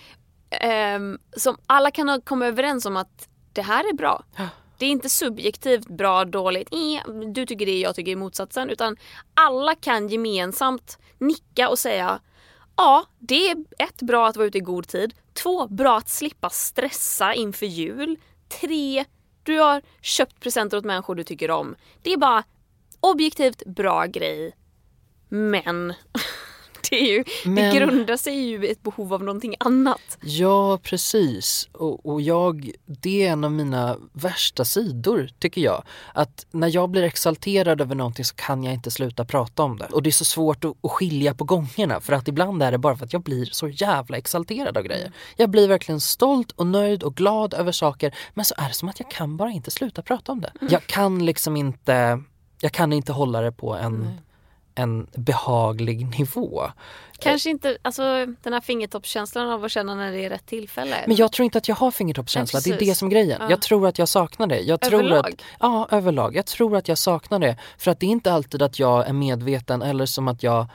[0.52, 4.24] ehm, som alla kan komma överens om att det här är bra.
[4.38, 4.44] Ja.
[4.78, 8.70] Det är inte subjektivt bra, dåligt, eh, du tycker det, jag tycker motsatsen.
[8.70, 8.98] Utan
[9.34, 12.20] alla kan gemensamt nicka och säga
[12.78, 15.14] Ja, det är ett, bra att vara ute i god tid.
[15.34, 18.18] Två, bra att slippa stressa inför jul.
[18.62, 19.06] Tre,
[19.44, 21.76] du har köpt presenter åt människor du tycker om.
[22.02, 22.44] Det är bara
[23.00, 24.56] objektivt bra grej.
[25.30, 25.94] Men
[26.90, 30.18] det, är ju, Men- det grundar sig ju i ett behov av någonting annat.
[30.22, 31.70] Ja, precis.
[31.72, 35.84] Och, och jag, det är en av mina värsta sidor, tycker jag.
[36.14, 39.86] Att när jag blir exalterad över någonting så kan jag inte sluta prata om det.
[39.86, 42.78] Och det är så svårt att, att skilja på gångerna för att ibland är det
[42.78, 45.12] bara för att jag blir så jävla exalterad av grejer.
[45.36, 48.90] Jag blir verkligen stolt och nöjd och glad över saker men så är det som
[48.90, 50.52] att jag kan bara inte sluta prata om det.
[50.70, 52.22] Jag kan liksom inte,
[52.62, 54.08] jag kan inte hålla det på en,
[54.76, 56.64] en behaglig nivå.
[57.20, 58.04] Kanske inte, alltså
[58.42, 60.96] den här fingertoppskänslan av att känna när det är rätt tillfälle.
[61.08, 63.38] Men jag tror inte att jag har fingertoppskänsla, det är det som är grejen.
[63.42, 63.50] Ja.
[63.50, 64.60] Jag tror att jag saknar det.
[64.60, 65.28] Jag tror Överlag?
[65.28, 66.36] Att, ja, överlag.
[66.36, 67.58] Jag tror att jag saknar det.
[67.78, 70.68] För att det är inte alltid att jag är medveten eller som att jag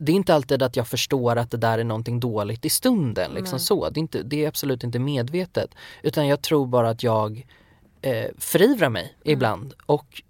[0.00, 3.30] det är inte alltid att jag förstår att det där är någonting dåligt i stunden.
[3.32, 3.60] Liksom Nej.
[3.60, 3.90] så.
[3.90, 5.70] Det, är inte, det är absolut inte medvetet.
[6.02, 7.46] Utan jag tror bara att jag
[8.02, 9.32] eh, förivrar mig Mm.
[9.32, 9.74] ibland.
[9.86, 10.22] Och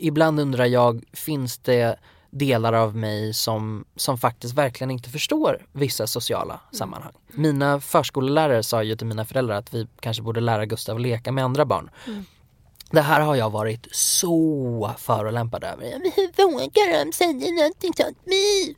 [0.00, 1.98] ibland undrar jag, finns det
[2.30, 7.12] delar av mig som, som faktiskt verkligen inte förstår vissa sociala sammanhang.
[7.28, 11.32] Mina förskolelärare sa ju till mina föräldrar att vi kanske borde lära Gustav att leka
[11.32, 11.90] med andra barn.
[12.90, 15.84] Det här har jag varit så förolämpad över.
[15.86, 18.18] Hur vågar de säga någonting sånt?
[18.24, 18.74] Mi?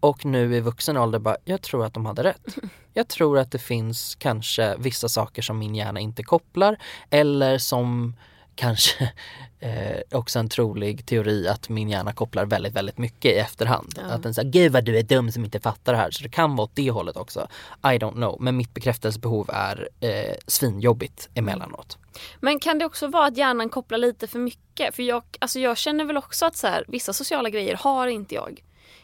[0.00, 2.56] Och nu i vuxen ålder bara, jag tror att de hade rätt.
[2.94, 6.76] Jag tror att det finns kanske vissa saker som min hjärna inte kopplar
[7.10, 8.14] eller som
[8.54, 9.12] kanske
[9.60, 13.94] eh, också en trolig teori att min hjärna kopplar väldigt, väldigt mycket i efterhand.
[13.96, 14.02] Ja.
[14.02, 16.10] Att den säger, gud vad du är dum som inte fattar det här.
[16.10, 17.48] Så det kan vara åt det hållet också.
[17.82, 18.36] I don't know.
[18.40, 21.98] Men mitt bekräftelsebehov är eh, svinjobbigt emellanåt.
[22.40, 24.94] Men kan det också vara att hjärnan kopplar lite för mycket?
[24.94, 28.34] För jag, alltså jag känner väl också att så här, vissa sociala grejer har inte
[28.34, 28.62] jag.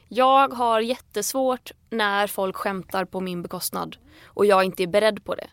[0.09, 5.35] Jag har jättesvårt när folk skämtar på min bekostnad och jag inte är beredd på
[5.35, 5.47] det.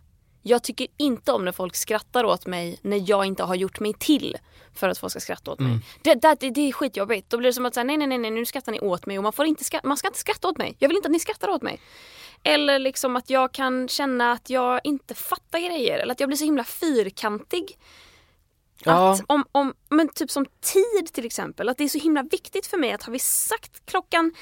[0.48, 3.94] Jag tycker inte om när folk skrattar åt mig när jag inte har gjort mig
[4.00, 4.38] till
[4.74, 5.80] för att folk ska skratta åt mig.
[6.02, 7.30] Det, det, det, det är skitjobbigt.
[7.30, 9.18] Då blir det som att säga nej, nej, nej, nej, nu skrattar ni åt mig
[9.18, 10.76] och man, får inte skratta, man ska inte skratta åt mig.
[10.80, 11.80] Jag vill inte att ni skrattar åt mig.
[12.44, 16.38] Eller liksom att jag kan känna att jag inte fattar grejer eller att jag blir
[16.38, 17.78] så himla fyrkantig.
[18.84, 19.14] Ja.
[19.14, 22.68] Att om, om, men typ som tid till exempel, att det är så himla viktigt
[22.68, 24.34] för mig att har vi sagt klockan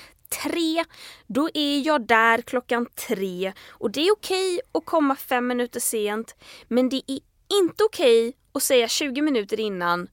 [0.44, 0.86] tre,
[1.28, 3.54] då är jag där klockan tre.
[3.70, 6.36] Och det är okej att komma fem minuter sent,
[6.68, 7.20] men det är
[7.62, 10.08] inte okej att säga 20 minuter innan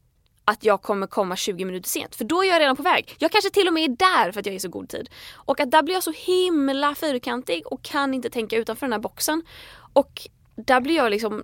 [0.45, 2.17] att jag kommer komma 20 minuter sent.
[2.17, 3.15] För då är jag redan på väg.
[3.19, 5.11] Jag kanske till och med är där för att jag är i så god tid.
[5.35, 9.01] Och att där blir jag så himla fyrkantig och kan inte tänka utanför den här
[9.01, 9.43] boxen.
[9.93, 11.43] Och där blir jag liksom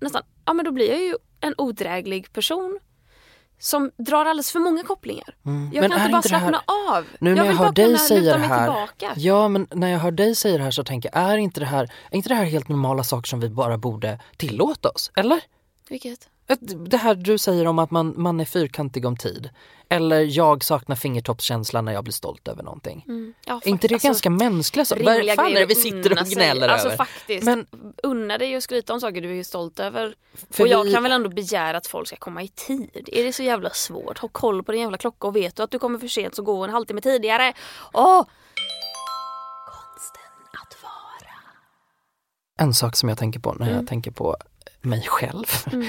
[0.00, 2.78] nästan, ja men då blir jag ju en odräglig person.
[3.58, 5.34] Som drar alldeles för många kopplingar.
[5.46, 5.70] Mm.
[5.72, 7.04] Jag Men kan inte bara inte det här- slappna av.
[7.20, 9.12] Nu jag när jag vill hör bara dig säga luta det mig här, tillbaka.
[9.16, 11.66] ja men när jag hör dig säga det här så tänker jag, är inte det
[11.66, 15.10] här, är inte det här helt normala saker som vi bara borde tillåta oss?
[15.16, 15.40] Eller?
[15.88, 16.28] Vilket?
[16.88, 19.50] Det här du säger om att man, man är fyrkantig om tid.
[19.88, 23.04] Eller jag saknar fingertoppskänsla när jag blir stolt över någonting.
[23.08, 23.34] Mm.
[23.46, 25.04] Ja, Är inte det alltså, ganska mänskliga saker?
[25.04, 26.96] Vad fan är det vi sitter och gnäller Alltså över?
[26.96, 27.66] faktiskt, Men-
[28.02, 30.14] unna dig att skryta om saker du är stolt över.
[30.60, 33.08] Och jag vi- kan väl ändå begära att folk ska komma i tid.
[33.12, 34.18] Är det så jävla svårt?
[34.18, 36.42] Ha koll på din jävla klocka och vet du att du kommer för sent så
[36.42, 37.52] gå en halvtimme tidigare.
[37.92, 38.22] Åh!
[39.66, 41.32] Konsten att vara.
[42.58, 44.36] En sak som jag tänker på när jag tänker på
[44.86, 45.44] mig själv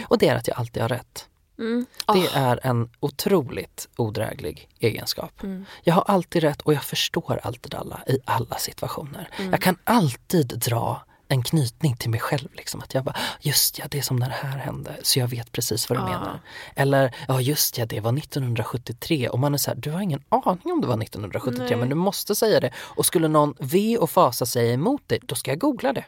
[0.08, 1.28] och det är att jag alltid har rätt.
[1.60, 1.86] Mm.
[2.08, 2.38] Det Åh.
[2.38, 5.44] är en otroligt odräglig egenskap.
[5.44, 5.66] Mm.
[5.84, 9.30] Jag har alltid rätt och jag förstår alltid alla i alla situationer.
[9.38, 9.52] Mm.
[9.52, 12.48] Jag kan alltid dra en knytning till mig själv.
[12.54, 12.82] Liksom.
[12.82, 15.52] Att jag bara, just ja, det är som när det här hände, så jag vet
[15.52, 16.08] precis vad du Ja.
[16.08, 16.40] menar.
[16.76, 20.24] Eller, ja just ja, det var 1973 och man är så här, du har ingen
[20.30, 21.76] aning om det var 1973 Nej.
[21.78, 22.72] men du måste säga det.
[22.78, 26.06] Och skulle någon ve och fasa säga emot dig, då ska jag googla det.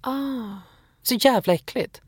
[0.00, 0.56] Ah.
[1.08, 2.00] Så jävla äckligt.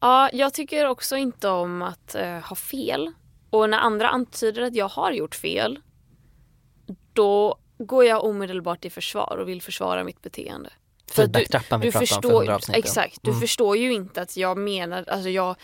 [0.00, 3.12] Ja, jag tycker också inte om att eh, ha fel.
[3.50, 5.78] Och när andra antyder att jag har gjort fel,
[7.12, 10.70] då går jag omedelbart i försvar och vill försvara mitt beteende.
[11.10, 12.78] Feedback-trappan vi du pratade om för förstår, hundra avsnitt sedan.
[12.84, 13.40] Exakt, du Mm.
[13.40, 15.56] förstår ju inte att jag menar, alltså jag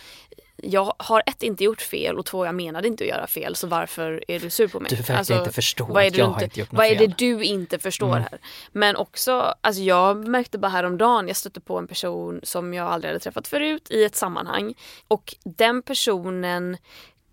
[0.57, 3.67] jag har ett inte gjort fel och två jag menade inte att göra fel så
[3.67, 4.89] varför är du sur på mig?
[4.91, 6.99] Du verkar inte förstå vad är att jag du har inte gjort något Vad är
[6.99, 8.23] det du inte förstår Mm.
[8.23, 8.39] här?
[8.73, 13.11] Men också, alltså jag märkte bara häromdagen, jag stötte på en person som jag aldrig
[13.11, 14.75] hade träffat förut i ett sammanhang
[15.09, 16.77] och den personen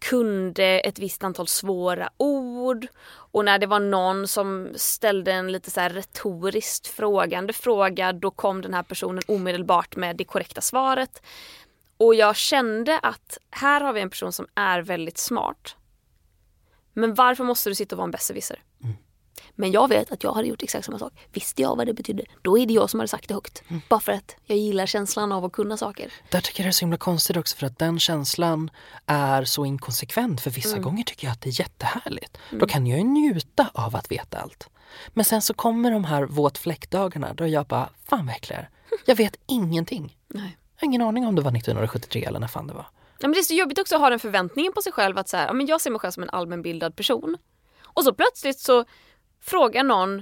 [0.09, 2.87] kunde ett visst antal svåra ord
[3.31, 8.31] och när det var någon som ställde en lite så här retoriskt frågande fråga då
[8.31, 11.21] kom den här personen omedelbart med det korrekta svaret.
[12.01, 15.75] Och jag kände att här har vi en person som är väldigt smart.
[16.93, 18.63] Men varför måste du sitta och vara en besserwisser?
[19.55, 21.13] Men jag vet att jag hade gjort exakt samma sak.
[21.33, 23.63] Visste jag vad det betydde, då är det jag som hade sagt det högt.
[23.89, 26.11] Bara för att jag gillar känslan av att kunna saker.
[26.29, 28.71] Där tycker jag det är så himla konstigt också för att den känslan
[29.05, 30.81] är så inkonsekvent för vissa Mm.
[30.83, 32.37] gånger tycker jag att det är jättehärligt.
[32.51, 34.69] Då kan jag ju njuta av att veta allt.
[35.13, 38.69] Men sen så kommer de här våtfläckdagarna då jag bara, fan vad äcklig jag är.
[39.05, 40.17] Jag vet ingenting.
[40.27, 40.57] Nej.
[40.81, 42.85] Jag har ingen aning om det var 1973 eller när fan det var.
[43.19, 45.29] Ja, men det är så jobbigt också att ha den förväntningen på sig själv att
[45.29, 47.37] så här, ja, men jag ser mig själv som en allmänbildad person.
[47.83, 48.85] Och så plötsligt så
[49.41, 50.21] frågar någon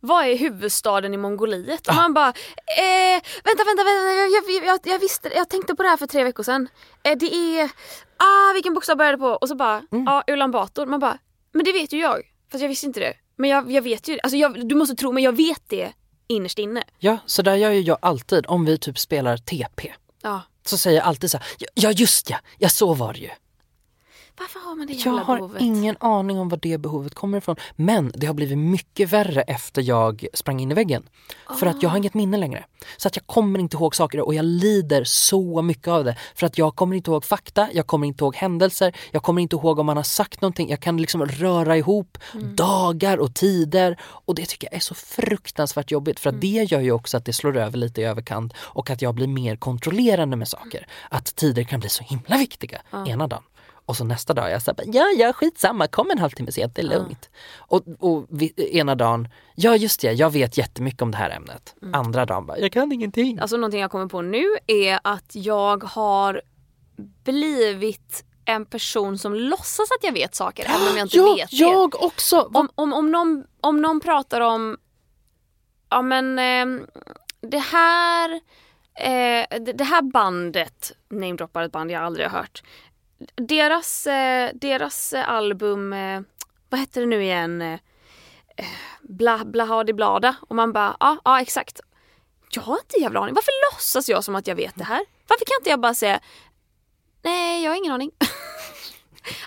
[0.00, 1.88] vad är huvudstaden i Mongoliet?
[1.88, 5.88] Och man bara, eh, vänta, vänta, vänta, jag, jag, jag, visste jag tänkte på det
[5.88, 6.68] här för tre veckor sedan.
[7.02, 7.70] Eh, det är,
[8.16, 9.28] ah vilken bokstav börjar det på?
[9.28, 10.86] Och så bara, ja Ulan Bator.
[10.86, 11.18] Man bara,
[11.52, 12.22] men det vet ju jag.
[12.52, 13.14] Fast jag visste inte det.
[13.36, 14.18] Men jag, jag vet ju.
[14.22, 15.92] Alltså jag, du måste tro, men jag vet det
[16.26, 16.82] innerst inne.
[16.98, 19.92] Ja, så där gör ju jag alltid om vi typ spelar TP.
[20.22, 20.42] Ja.
[20.66, 23.30] Så säger jag alltid så här, "Ja, just ja, ja så var det ju.
[24.38, 25.62] Varför har man det Jag jävla har behovet?
[25.62, 27.56] ingen aning om var det behovet kommer ifrån.
[27.76, 31.02] Men det har blivit mycket värre efter jag sprang in i väggen.
[31.60, 31.90] För att jag Ah.
[31.90, 32.64] har inget minne längre.
[32.96, 36.16] Så att jag kommer inte ihåg saker och jag lider så mycket av det.
[36.34, 39.56] För att jag kommer inte ihåg fakta, jag kommer inte ihåg händelser, jag kommer inte
[39.56, 40.70] ihåg om man har sagt någonting.
[40.70, 42.56] Jag kan liksom röra ihop Mm.
[42.56, 46.20] dagar och tider och det tycker jag är så fruktansvärt jobbigt.
[46.20, 46.40] För att Mm.
[46.40, 49.26] det gör ju också att det slår över lite i överkant och att jag blir
[49.26, 50.86] mer kontrollerande med saker.
[51.10, 53.42] Att tider kan bli så himla viktiga ena dagen.
[53.86, 56.86] Och så nästa dag jag såhär, ja ja skitsamma, kom en halvtimme sent, det är
[56.86, 57.30] lugnt.
[57.56, 61.74] Och, och vi, ena dagen, ja just det, jag vet jättemycket om det här ämnet.
[61.92, 63.38] Andra dagen bara, jag kan ingenting.
[63.38, 66.42] Alltså någonting jag kommer på nu är att jag har
[67.24, 71.50] blivit en person som låtsas att jag vet saker även om jag inte ja, vet
[71.50, 71.56] det.
[71.56, 72.50] jag också!
[72.54, 74.76] Om, om, om, någon, om någon pratar om,
[75.90, 76.86] ja men ehm,
[77.40, 78.30] det här,
[78.94, 82.62] eh, det, det här bandet, namedroppar ett band jag aldrig har hört.
[83.34, 86.20] Deras, eh, deras album, eh,
[86.68, 87.62] vad hette det nu igen?
[87.62, 87.78] Eh,
[89.02, 90.36] bla, blahadi blada.
[90.40, 91.80] Och man bara, ja, ja exakt.
[92.50, 93.34] Jag har inte jävla aning.
[93.34, 95.04] Varför låtsas jag som att jag vet det här?
[95.28, 96.20] Varför kan inte jag bara säga,
[97.22, 98.10] nej jag har ingen aning.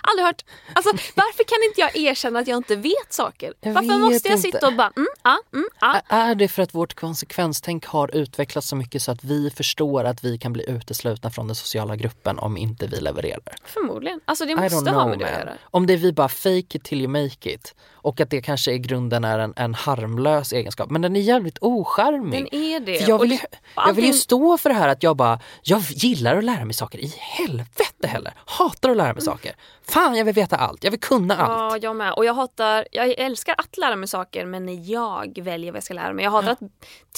[0.02, 0.44] Aldrig hört.
[0.72, 3.54] Alltså varför kan inte jag erkänna att jag inte vet saker?
[3.60, 4.42] Jag varför vet måste jag inte.
[4.52, 5.68] sitta och bara, mm, ja, mm.
[5.96, 10.04] Ä- Är det för att vårt konsekvenstänk har utvecklats så mycket så att vi förstår
[10.04, 13.54] att vi kan bli uteslutna från den sociala gruppen om inte vi levererar?
[13.64, 14.20] Förmodligen.
[14.24, 15.52] Alltså det måste ha med det att göra.
[15.62, 18.72] Om det är vi bara fake it till you make it och att det kanske
[18.72, 22.44] i grunden är en, en harmlös egenskap men den är jävligt ocharmig.
[22.44, 22.98] Den är det.
[22.98, 23.38] För jag, vill ju,
[23.76, 26.74] jag vill ju stå för det här att jag bara, jag gillar att lära mig
[26.74, 28.32] saker i helvete heller.
[28.44, 29.54] Hatar att lära mig saker.
[29.82, 31.72] Fan jag vill veta allt, jag vill kunna allt.
[31.72, 32.12] Ja, jag med.
[32.12, 35.94] Och jag hatar, jag älskar att lära mig saker men jag väljer vad jag ska
[35.94, 36.24] lära mig.
[36.24, 36.60] Jag hatar att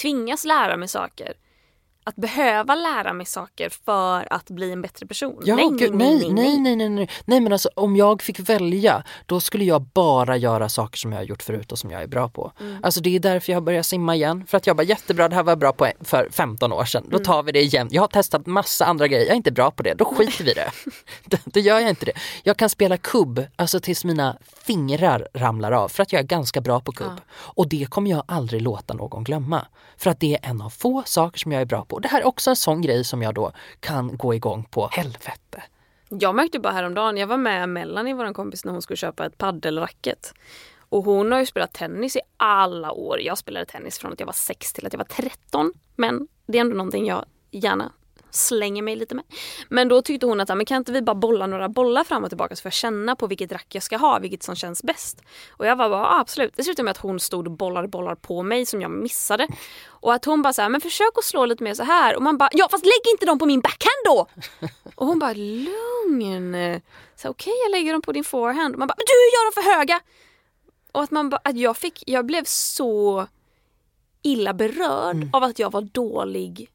[0.01, 1.33] tvingas lära mig saker.
[2.11, 5.43] Att behöva lära mig saker för att bli en bättre person.
[5.45, 7.11] Ja, gud, nej, nej, nej, nej, nej.
[7.25, 11.19] Nej men alltså om jag fick välja då skulle jag bara göra saker som jag
[11.19, 12.53] har gjort förut och som jag är bra på.
[12.61, 12.85] Mm.
[12.85, 14.47] Alltså det är därför jag börjar simma igen.
[14.47, 17.05] För att jag bara jättebra, det här var jag bra på för 15 år sedan.
[17.11, 17.25] Då Mm.
[17.25, 17.89] tar vi det igen.
[17.91, 19.95] Jag har testat massa andra grejer, jag är inte bra på det.
[19.95, 20.71] Då skiter vi det.
[21.45, 22.13] då, gör jag inte det.
[22.43, 25.89] Jag kan spela kubb, alltså tills mina fingrar ramlar av.
[25.89, 27.21] För att jag är ganska bra på kubb.
[27.33, 29.67] Och det kommer jag aldrig låta någon glömma.
[29.97, 31.99] För att det är en av få saker som jag är bra på.
[32.01, 34.89] Och det här är också en sån grej som jag då kan gå igång på.
[34.93, 35.63] Helvete.
[36.09, 39.39] Jag märkte bara häromdagen, jag var med Melanie, vår kompis, när hon skulle köpa ett
[39.39, 40.35] paddelracket.
[40.79, 43.21] Och hon har ju spelat tennis i alla år.
[43.21, 45.73] Jag spelade tennis från att jag var 6 till att jag var 13.
[45.97, 47.93] Men det är ändå någonting jag gärna
[48.31, 49.25] slänger mig lite med.
[49.69, 52.31] Men då tyckte hon att men kan inte vi bara bolla några bollar fram och
[52.31, 55.23] tillbaka så får jag känna på vilket rack jag ska ha, vilket som känns bäst.
[55.51, 56.53] Och jag var bara ja, absolut.
[56.57, 59.49] Det slutade med att hon stod och bollade bollar på mig som jag missade.
[59.87, 62.17] Och att hon bara så här, men försök att slå lite mer så här.
[62.17, 64.27] Och man bara, ja fast lägg inte dem på min backhand då!
[64.95, 66.81] Och hon bara, lugn.
[67.17, 68.75] Så Okej, jag lägger dem på din forehand.
[68.75, 70.01] Och man bara, men du gör dem för höga!
[70.93, 73.27] Och att, man bara, att jag, fick, jag blev så
[74.23, 76.71] illa berörd av att jag var dålig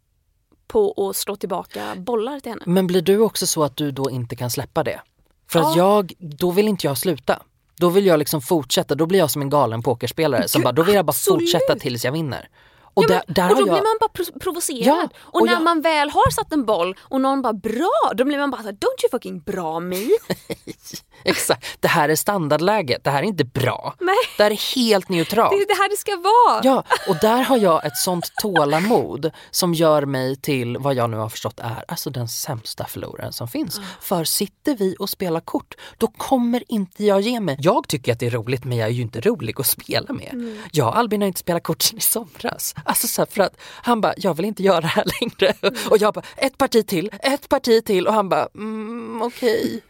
[0.67, 2.63] på att slå tillbaka bollar till henne.
[2.65, 5.01] Men blir du också så att du då inte kan släppa det?
[5.49, 5.95] För att Ja.
[5.95, 7.41] jag, då vill inte jag sluta.
[7.77, 10.83] Då vill jag liksom fortsätta, då blir jag som en galen pokerspelare som bara, då
[10.83, 11.39] vill jag bara absolut.
[11.53, 12.49] fortsätta tills jag vinner.
[12.95, 13.73] Och Ja, där, men, där och har då jag...
[13.75, 14.87] blir man bara pro- provocerad.
[14.87, 18.11] Ja, och, och när jag- man väl har satt en boll och någon bara bra,
[18.15, 19.95] då blir man bara så här, don't you fucking bra me.
[21.23, 23.95] Exakt, det här är standardläget, det här är inte bra.
[23.99, 24.15] Nej.
[24.37, 25.51] Det här är helt neutralt.
[25.51, 26.61] Det är det här det ska vara.
[26.63, 31.17] Ja, och där har jag ett sånt tålamod som gör mig till vad jag nu
[31.17, 33.79] har förstått är alltså den sämsta förloraren som finns.
[34.01, 37.57] För sitter vi och spelar kort, då kommer inte jag ge mig.
[37.59, 40.57] Jag tycker att det är roligt men jag är ju inte rolig att spela med.
[40.71, 42.75] Jag och Albin har inte spelat kort sedan i somras.
[42.85, 45.53] Alltså så här, för att han bara, jag vill inte göra det här längre.
[45.89, 49.81] Och jag bara, ett parti till, ett parti till och han bara, mm, okej.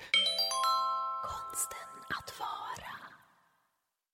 [1.24, 1.78] Konsten
[2.10, 2.89] att vara.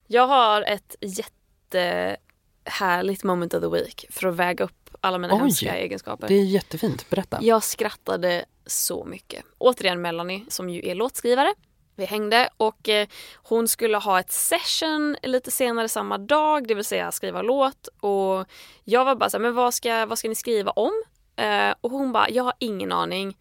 [0.06, 5.40] Jag har ett jättehärligt moment of the week för att väga upp alla mina Oj.
[5.40, 6.28] hemska egenskaper.
[6.28, 7.38] Det är jättefint, berätta.
[7.42, 9.44] Jag skrattade så mycket.
[9.58, 11.54] Återigen Melanie som ju är låtskrivare.
[11.96, 16.84] Vi hängde och eh, hon skulle ha ett session lite senare samma dag, det vill
[16.84, 17.88] säga skriva låt.
[18.00, 18.46] Och
[18.84, 21.02] jag var bara så här, men vad ska, vad ska ni skriva om?
[21.36, 23.36] Eh, och hon bara, jag har ingen aning.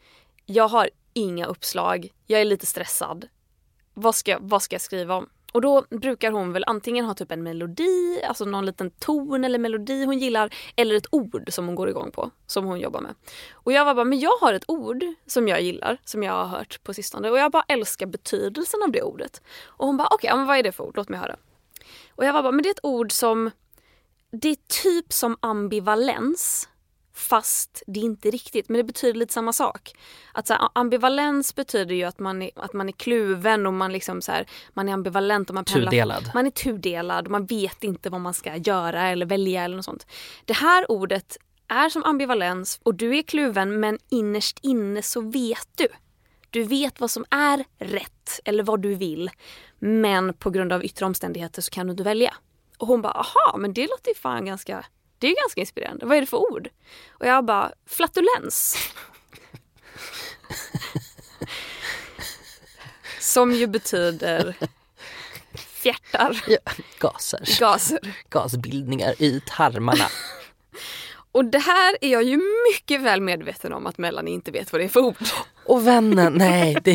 [0.45, 2.09] Jag har inga uppslag.
[2.27, 3.27] Jag är lite stressad.
[3.93, 5.29] Vad ska, vad ska jag skriva om?
[5.51, 9.59] Och då brukar hon väl antingen ha typ en melodi, alltså någon liten ton eller
[9.59, 13.15] melodi hon gillar, eller ett ord som hon går igång på, som hon jobbar med.
[13.53, 16.45] Och jag var bara, men jag har ett ord som jag gillar, som jag har
[16.45, 19.41] hört på sistone och jag bara älskar betydelsen av det ordet.
[19.65, 20.97] Och hon bara, okej, okay, men vad är det för ord?
[20.97, 21.35] Låt mig höra.
[22.15, 23.51] Och jag var bara, men det är ett ord som,
[24.31, 26.69] det är typ som ambivalens,
[27.21, 29.91] fast det är inte riktigt, men det betyder lite samma sak.
[30.33, 33.91] Att så här, ambivalens betyder ju att man är, att man är kluven och man,
[33.93, 36.31] liksom så här, man är ambivalent och man pendlar- Tudelad.
[36.33, 39.85] Man är tudelad och man vet inte vad man ska göra eller välja eller något
[39.85, 40.07] sånt.
[40.45, 45.67] Det här ordet är som ambivalens och du är kluven men innerst inne så vet
[45.75, 45.87] du.
[46.49, 49.29] Du vet vad som är rätt eller vad du vill.
[49.79, 52.33] Men på grund av yttre omständigheter så kan du inte välja.
[52.77, 54.85] Och hon bara, aha, men det låter ju fan ganska,
[55.21, 56.05] det är ju ganska inspirerande.
[56.05, 56.69] Vad är det för ord?
[57.09, 58.77] Och jag bara, flatulens.
[63.19, 64.55] Som ju betyder
[65.55, 66.57] fjärtar, Ja,
[66.99, 67.59] gaser.
[67.59, 67.99] gaser.
[68.29, 70.05] Gasbildningar i tarmarna.
[71.31, 72.39] Och det här är jag ju
[72.71, 75.15] mycket väl medveten om att Melanie inte vet vad det är för ord.
[75.65, 76.91] Och vännen, nej det,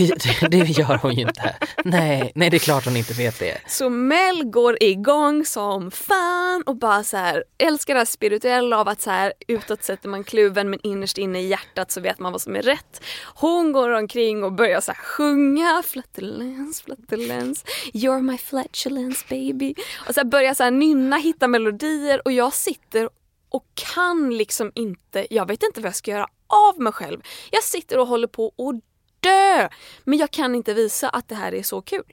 [0.50, 1.56] det, gör hon ju inte.
[1.84, 3.58] Nej, nej det är klart hon inte vet det.
[3.66, 8.88] Så Mel går igång som fan och bara så här älskar det här spirituella av
[8.88, 12.32] att så här utåt sätter man kluven men innerst inne i hjärtat så vet man
[12.32, 13.02] vad som är rätt.
[13.34, 19.74] Hon går omkring och börjar så här sjunga flatulence, flatulence, you're my flatulence baby.
[20.08, 23.08] Och så börjar så här nynna, hitta melodier och jag sitter
[23.48, 27.20] och kan liksom inte, jag vet inte vad jag ska göra av mig själv.
[27.50, 28.82] Jag sitter och håller på att
[29.20, 29.68] dö!
[30.04, 32.04] Men jag kan inte visa att det här är så kul.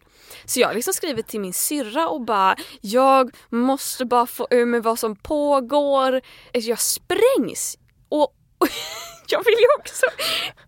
[0.46, 4.66] Så jag har liksom skrivit till min syrra och bara, jag måste bara få ur
[4.66, 6.22] mig vad som pågår.
[6.54, 7.78] Alltså, jag sprängs!
[8.10, 8.68] Och, och
[9.28, 10.06] jag vill ju också,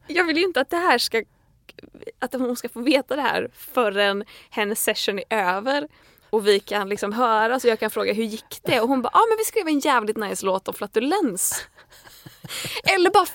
[0.07, 1.23] jag vill ju inte att det här ska
[2.19, 5.87] att hon ska få veta det här förrän hennes session är över
[6.35, 8.81] och vi kan liksom höra så jag kan fråga hur gick det?
[8.81, 11.67] Och hon bara, ja ah, men vi skrev en jävligt nice låt om flatulens.
[12.83, 13.25] Eller bara,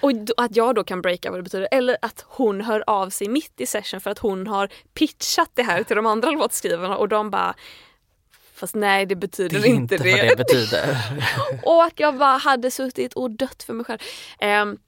[0.00, 0.12] och
[0.44, 1.68] att jag då kan breaka vad det betyder.
[1.70, 5.62] Eller att hon hör av sig mitt i session för att hon har pitchat det
[5.62, 7.54] här till de andra låtskrivarna och de bara
[8.54, 10.16] Fast nej det betyder Det inte, inte det.
[10.16, 10.96] vad det betyder.
[11.62, 13.98] Och att jag bara hade suttit och dött för mig själv.
[14.38, 14.78] Ehm,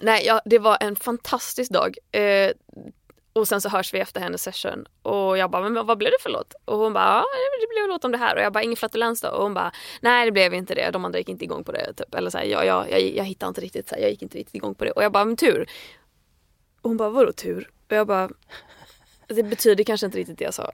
[0.00, 1.96] nej, ja, det var en fantastisk dag.
[2.12, 2.50] Eh,
[3.32, 6.22] och sen så hörs vi efter hennes session och jag bara, men vad blev det
[6.22, 6.54] för låt?
[6.64, 7.24] Och hon bara, ja
[7.60, 9.28] det blev en låt om det här och jag bara, ingen flatulens då?
[9.28, 11.92] Och hon bara, nej det blev inte det, de andra gick inte igång på det.
[11.92, 12.14] Typ.
[12.14, 14.38] Eller så här, jag, jag, jag, jag hittade inte riktigt, så här, jag gick inte
[14.38, 14.90] riktigt igång på det.
[14.90, 15.70] Och jag bara, men tur.
[16.82, 17.70] Och hon bara, vadå tur?
[17.90, 18.36] Och jag bara, alltså,
[19.28, 20.72] det betyder kanske inte riktigt det jag sa.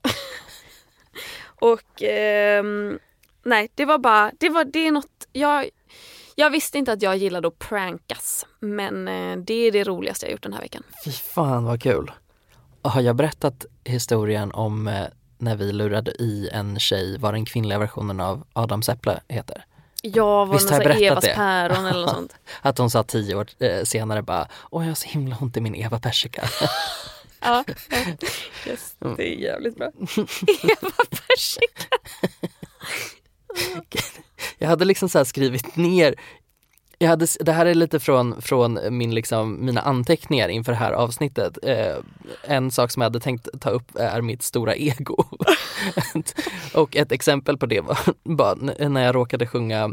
[1.61, 2.65] och eh,
[3.43, 5.69] nej, det var bara, det, var, det är något, jag,
[6.35, 8.47] jag visste inte att jag gillade att prankas.
[8.61, 10.83] Men eh, det är det roligaste jag gjort den här veckan.
[11.05, 12.11] Fy fan vad kul.
[12.83, 15.05] Har jag berättat historien om eh,
[15.39, 19.65] när vi lurade i en tjej vad den kvinnliga versionen av Adams äpple heter?
[20.03, 21.35] Jag var Visst har jag berättat Evas det?
[21.35, 22.35] päron eller något sånt.
[22.63, 25.61] Att hon sa tio år eh, senare bara, åh jag har så himla ont i
[25.61, 26.49] min Eva persika.
[27.41, 27.97] Ja, ja.
[28.67, 29.87] Yes, det är jävligt bra.
[30.63, 31.97] Eva persika.
[34.59, 36.15] Jag hade liksom så skrivit ner
[36.99, 40.93] jag hade, det här är lite från, från min liksom, mina anteckningar inför det här
[40.93, 41.59] avsnittet.
[41.63, 41.97] Eh,
[42.43, 45.25] en sak som jag hade tänkt ta upp är mitt stora ego.
[46.75, 47.81] och ett exempel på det
[48.23, 49.91] var när jag råkade sjunga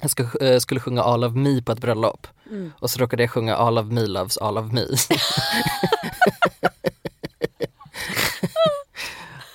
[0.00, 2.72] jag ska, eh, skulle sjunga All of me på ett bröllop Mm.
[2.78, 4.86] och så råkade jag sjunga All of me loves all of me.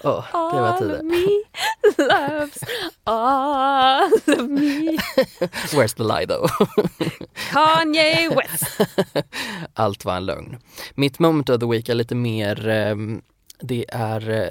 [0.05, 0.99] Åh, det var All tider.
[0.99, 1.25] of me
[1.97, 2.57] loves
[3.03, 4.97] all love me.
[5.73, 6.47] Where's the lie though?
[7.51, 8.81] Kanye West.
[9.73, 10.57] Allt var en lögn.
[10.95, 13.21] Mitt moment of the week är lite mer, ehm,
[13.59, 14.49] det är eh,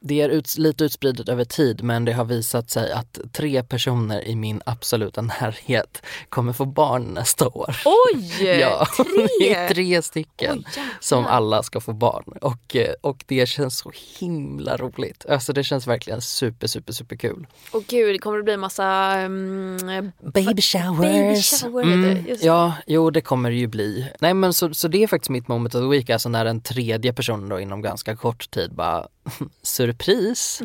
[0.00, 4.28] det är ut, lite utspridet över tid men det har visat sig att tre personer
[4.28, 7.76] i min absoluta närhet kommer få barn nästa år.
[7.84, 8.30] Oj!
[8.60, 9.26] Ja, tre!
[9.40, 13.78] det är tre stycken Oj, som alla ska få barn och, eh, och det känns
[13.78, 15.26] så himla roligt.
[15.28, 17.46] Alltså det känns verkligen super super super kul.
[17.72, 21.00] Åh gud, kommer det bli massa um, Baby showers!
[21.00, 24.10] Baby shower mm, ja, jo det kommer det ju bli.
[24.20, 26.60] Nej men så, så det är faktiskt mitt moment of the week, alltså när den
[26.60, 29.08] tredje personen då inom ganska kort tid bara
[29.90, 30.62] surpris.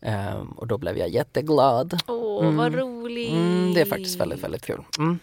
[0.00, 1.98] Ehm, och då blev jag jätteglad.
[2.06, 3.30] Åh, vad roligt.
[3.30, 4.82] Mm, det är faktiskt väldigt, väldigt kul.
[4.98, 5.18] Mm.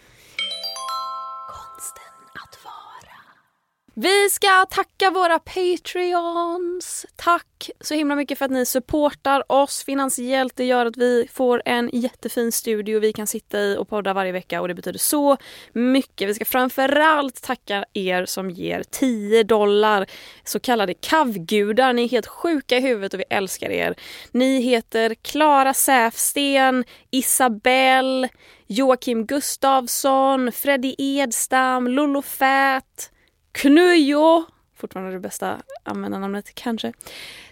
[4.02, 7.06] Vi ska tacka våra Patreons.
[7.16, 10.56] Tack så himla mycket för att ni supportar oss finansiellt.
[10.56, 14.32] Det gör att vi får en jättefin studio vi kan sitta i och podda varje
[14.32, 15.36] vecka och det betyder så
[15.72, 16.28] mycket.
[16.28, 20.06] Vi ska framförallt tacka er som ger 10 dollar,
[20.44, 21.92] så kallade kavgudar.
[21.92, 23.94] Ni är helt sjuka i huvudet och vi älskar er.
[24.32, 28.28] Ni heter Klara Säfsten, Isabelle,
[28.66, 33.10] Joakim Gustavsson, Freddy Edstam, Lollo Fät,
[33.52, 34.44] Knujo,
[34.76, 36.92] fortfarande det bästa användarnamnet kanske.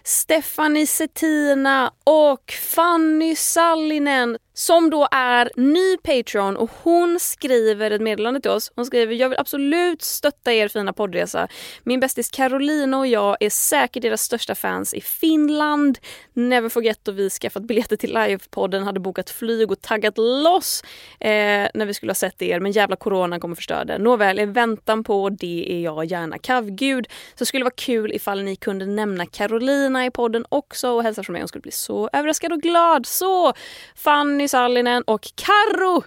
[0.03, 8.41] Stefanie Settina och Fanny Sallinen som då är ny Patreon och hon skriver ett meddelande
[8.41, 8.71] till oss.
[8.75, 11.47] Hon skriver jag vill absolut stötta er fina poddresa.
[11.83, 15.99] Min bästis Carolina och jag är säkert deras största fans i Finland.
[16.33, 20.83] Never forget då vi skaffat biljetter till livepodden, hade bokat flyg och taggat loss
[21.19, 21.29] eh,
[21.73, 23.97] när vi skulle ha sett er men jävla corona kommer förstöra det.
[23.97, 27.07] Nåväl, i väntan på det är jag gärna kavgud.
[27.35, 31.23] Så skulle det vara kul ifall ni kunde nämna Carolina i podden också och hälsa
[31.23, 31.41] från mig.
[31.41, 33.05] Hon skulle bli så överraskad och glad.
[33.05, 33.53] Så
[33.95, 36.03] Fanny Sallinen och Karo,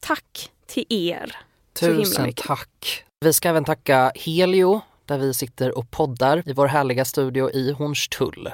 [0.00, 1.36] tack till er.
[1.80, 3.04] Tusen tack.
[3.20, 7.72] Vi ska även tacka Helio där vi sitter och poddar i vår härliga studio i
[7.72, 8.50] Hornstull.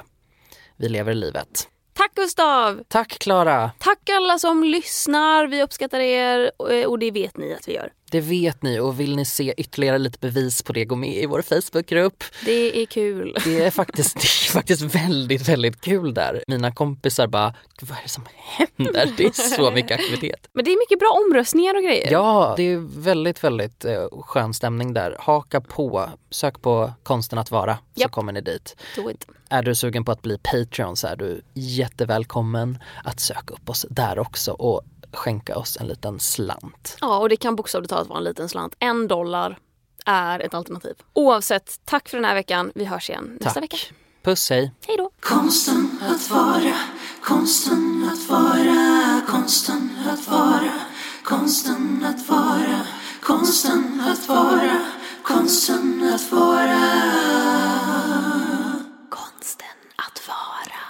[0.77, 1.69] Vi lever livet.
[1.93, 2.83] Tack Gustav!
[2.87, 3.71] Tack Klara!
[3.79, 5.47] Tack alla som lyssnar.
[5.47, 7.91] Vi uppskattar er eh, och det vet ni att vi gör.
[8.11, 11.25] Det vet ni och vill ni se ytterligare lite bevis på det, gå med i
[11.25, 12.23] vår Facebookgrupp.
[12.45, 13.37] Det är kul.
[13.43, 16.43] Det är faktiskt, det är faktiskt väldigt, väldigt kul där.
[16.47, 19.13] Mina kompisar bara, "Gud, vad är det som händer?
[19.17, 20.47] Det är så mycket aktivitet.
[20.53, 22.11] Men det är mycket bra omröstningar och grejer.
[22.11, 25.15] Ja, det är väldigt, väldigt eh, skön stämning där.
[25.19, 28.11] Haka på, sök på konsten att vara så Japp.
[28.11, 28.75] kommer ni dit.
[28.95, 29.27] Do it.
[29.53, 33.85] Är du sugen på att bli Patreon så är du jättevälkommen att söka upp oss
[33.89, 34.81] där också och
[35.11, 36.97] skänka oss en liten slant.
[37.01, 38.75] Ja, och det kan bokstavligt talat vara en liten slant.
[38.79, 39.57] En dollar
[40.05, 40.93] är ett alternativ.
[41.13, 42.71] Oavsett, tack för den här veckan.
[42.75, 43.63] Vi hörs igen nästa Tack.
[43.63, 43.77] vecka.
[44.23, 44.71] Puss hej!
[44.87, 45.09] Hej då!
[45.19, 46.73] Konsten att vara,
[47.23, 50.73] konsten att vara, konsten att vara,
[51.23, 52.81] konsten att vara,
[53.21, 54.85] konsten att vara,
[55.23, 57.82] konsten att vara
[59.43, 60.82] konsten att vara.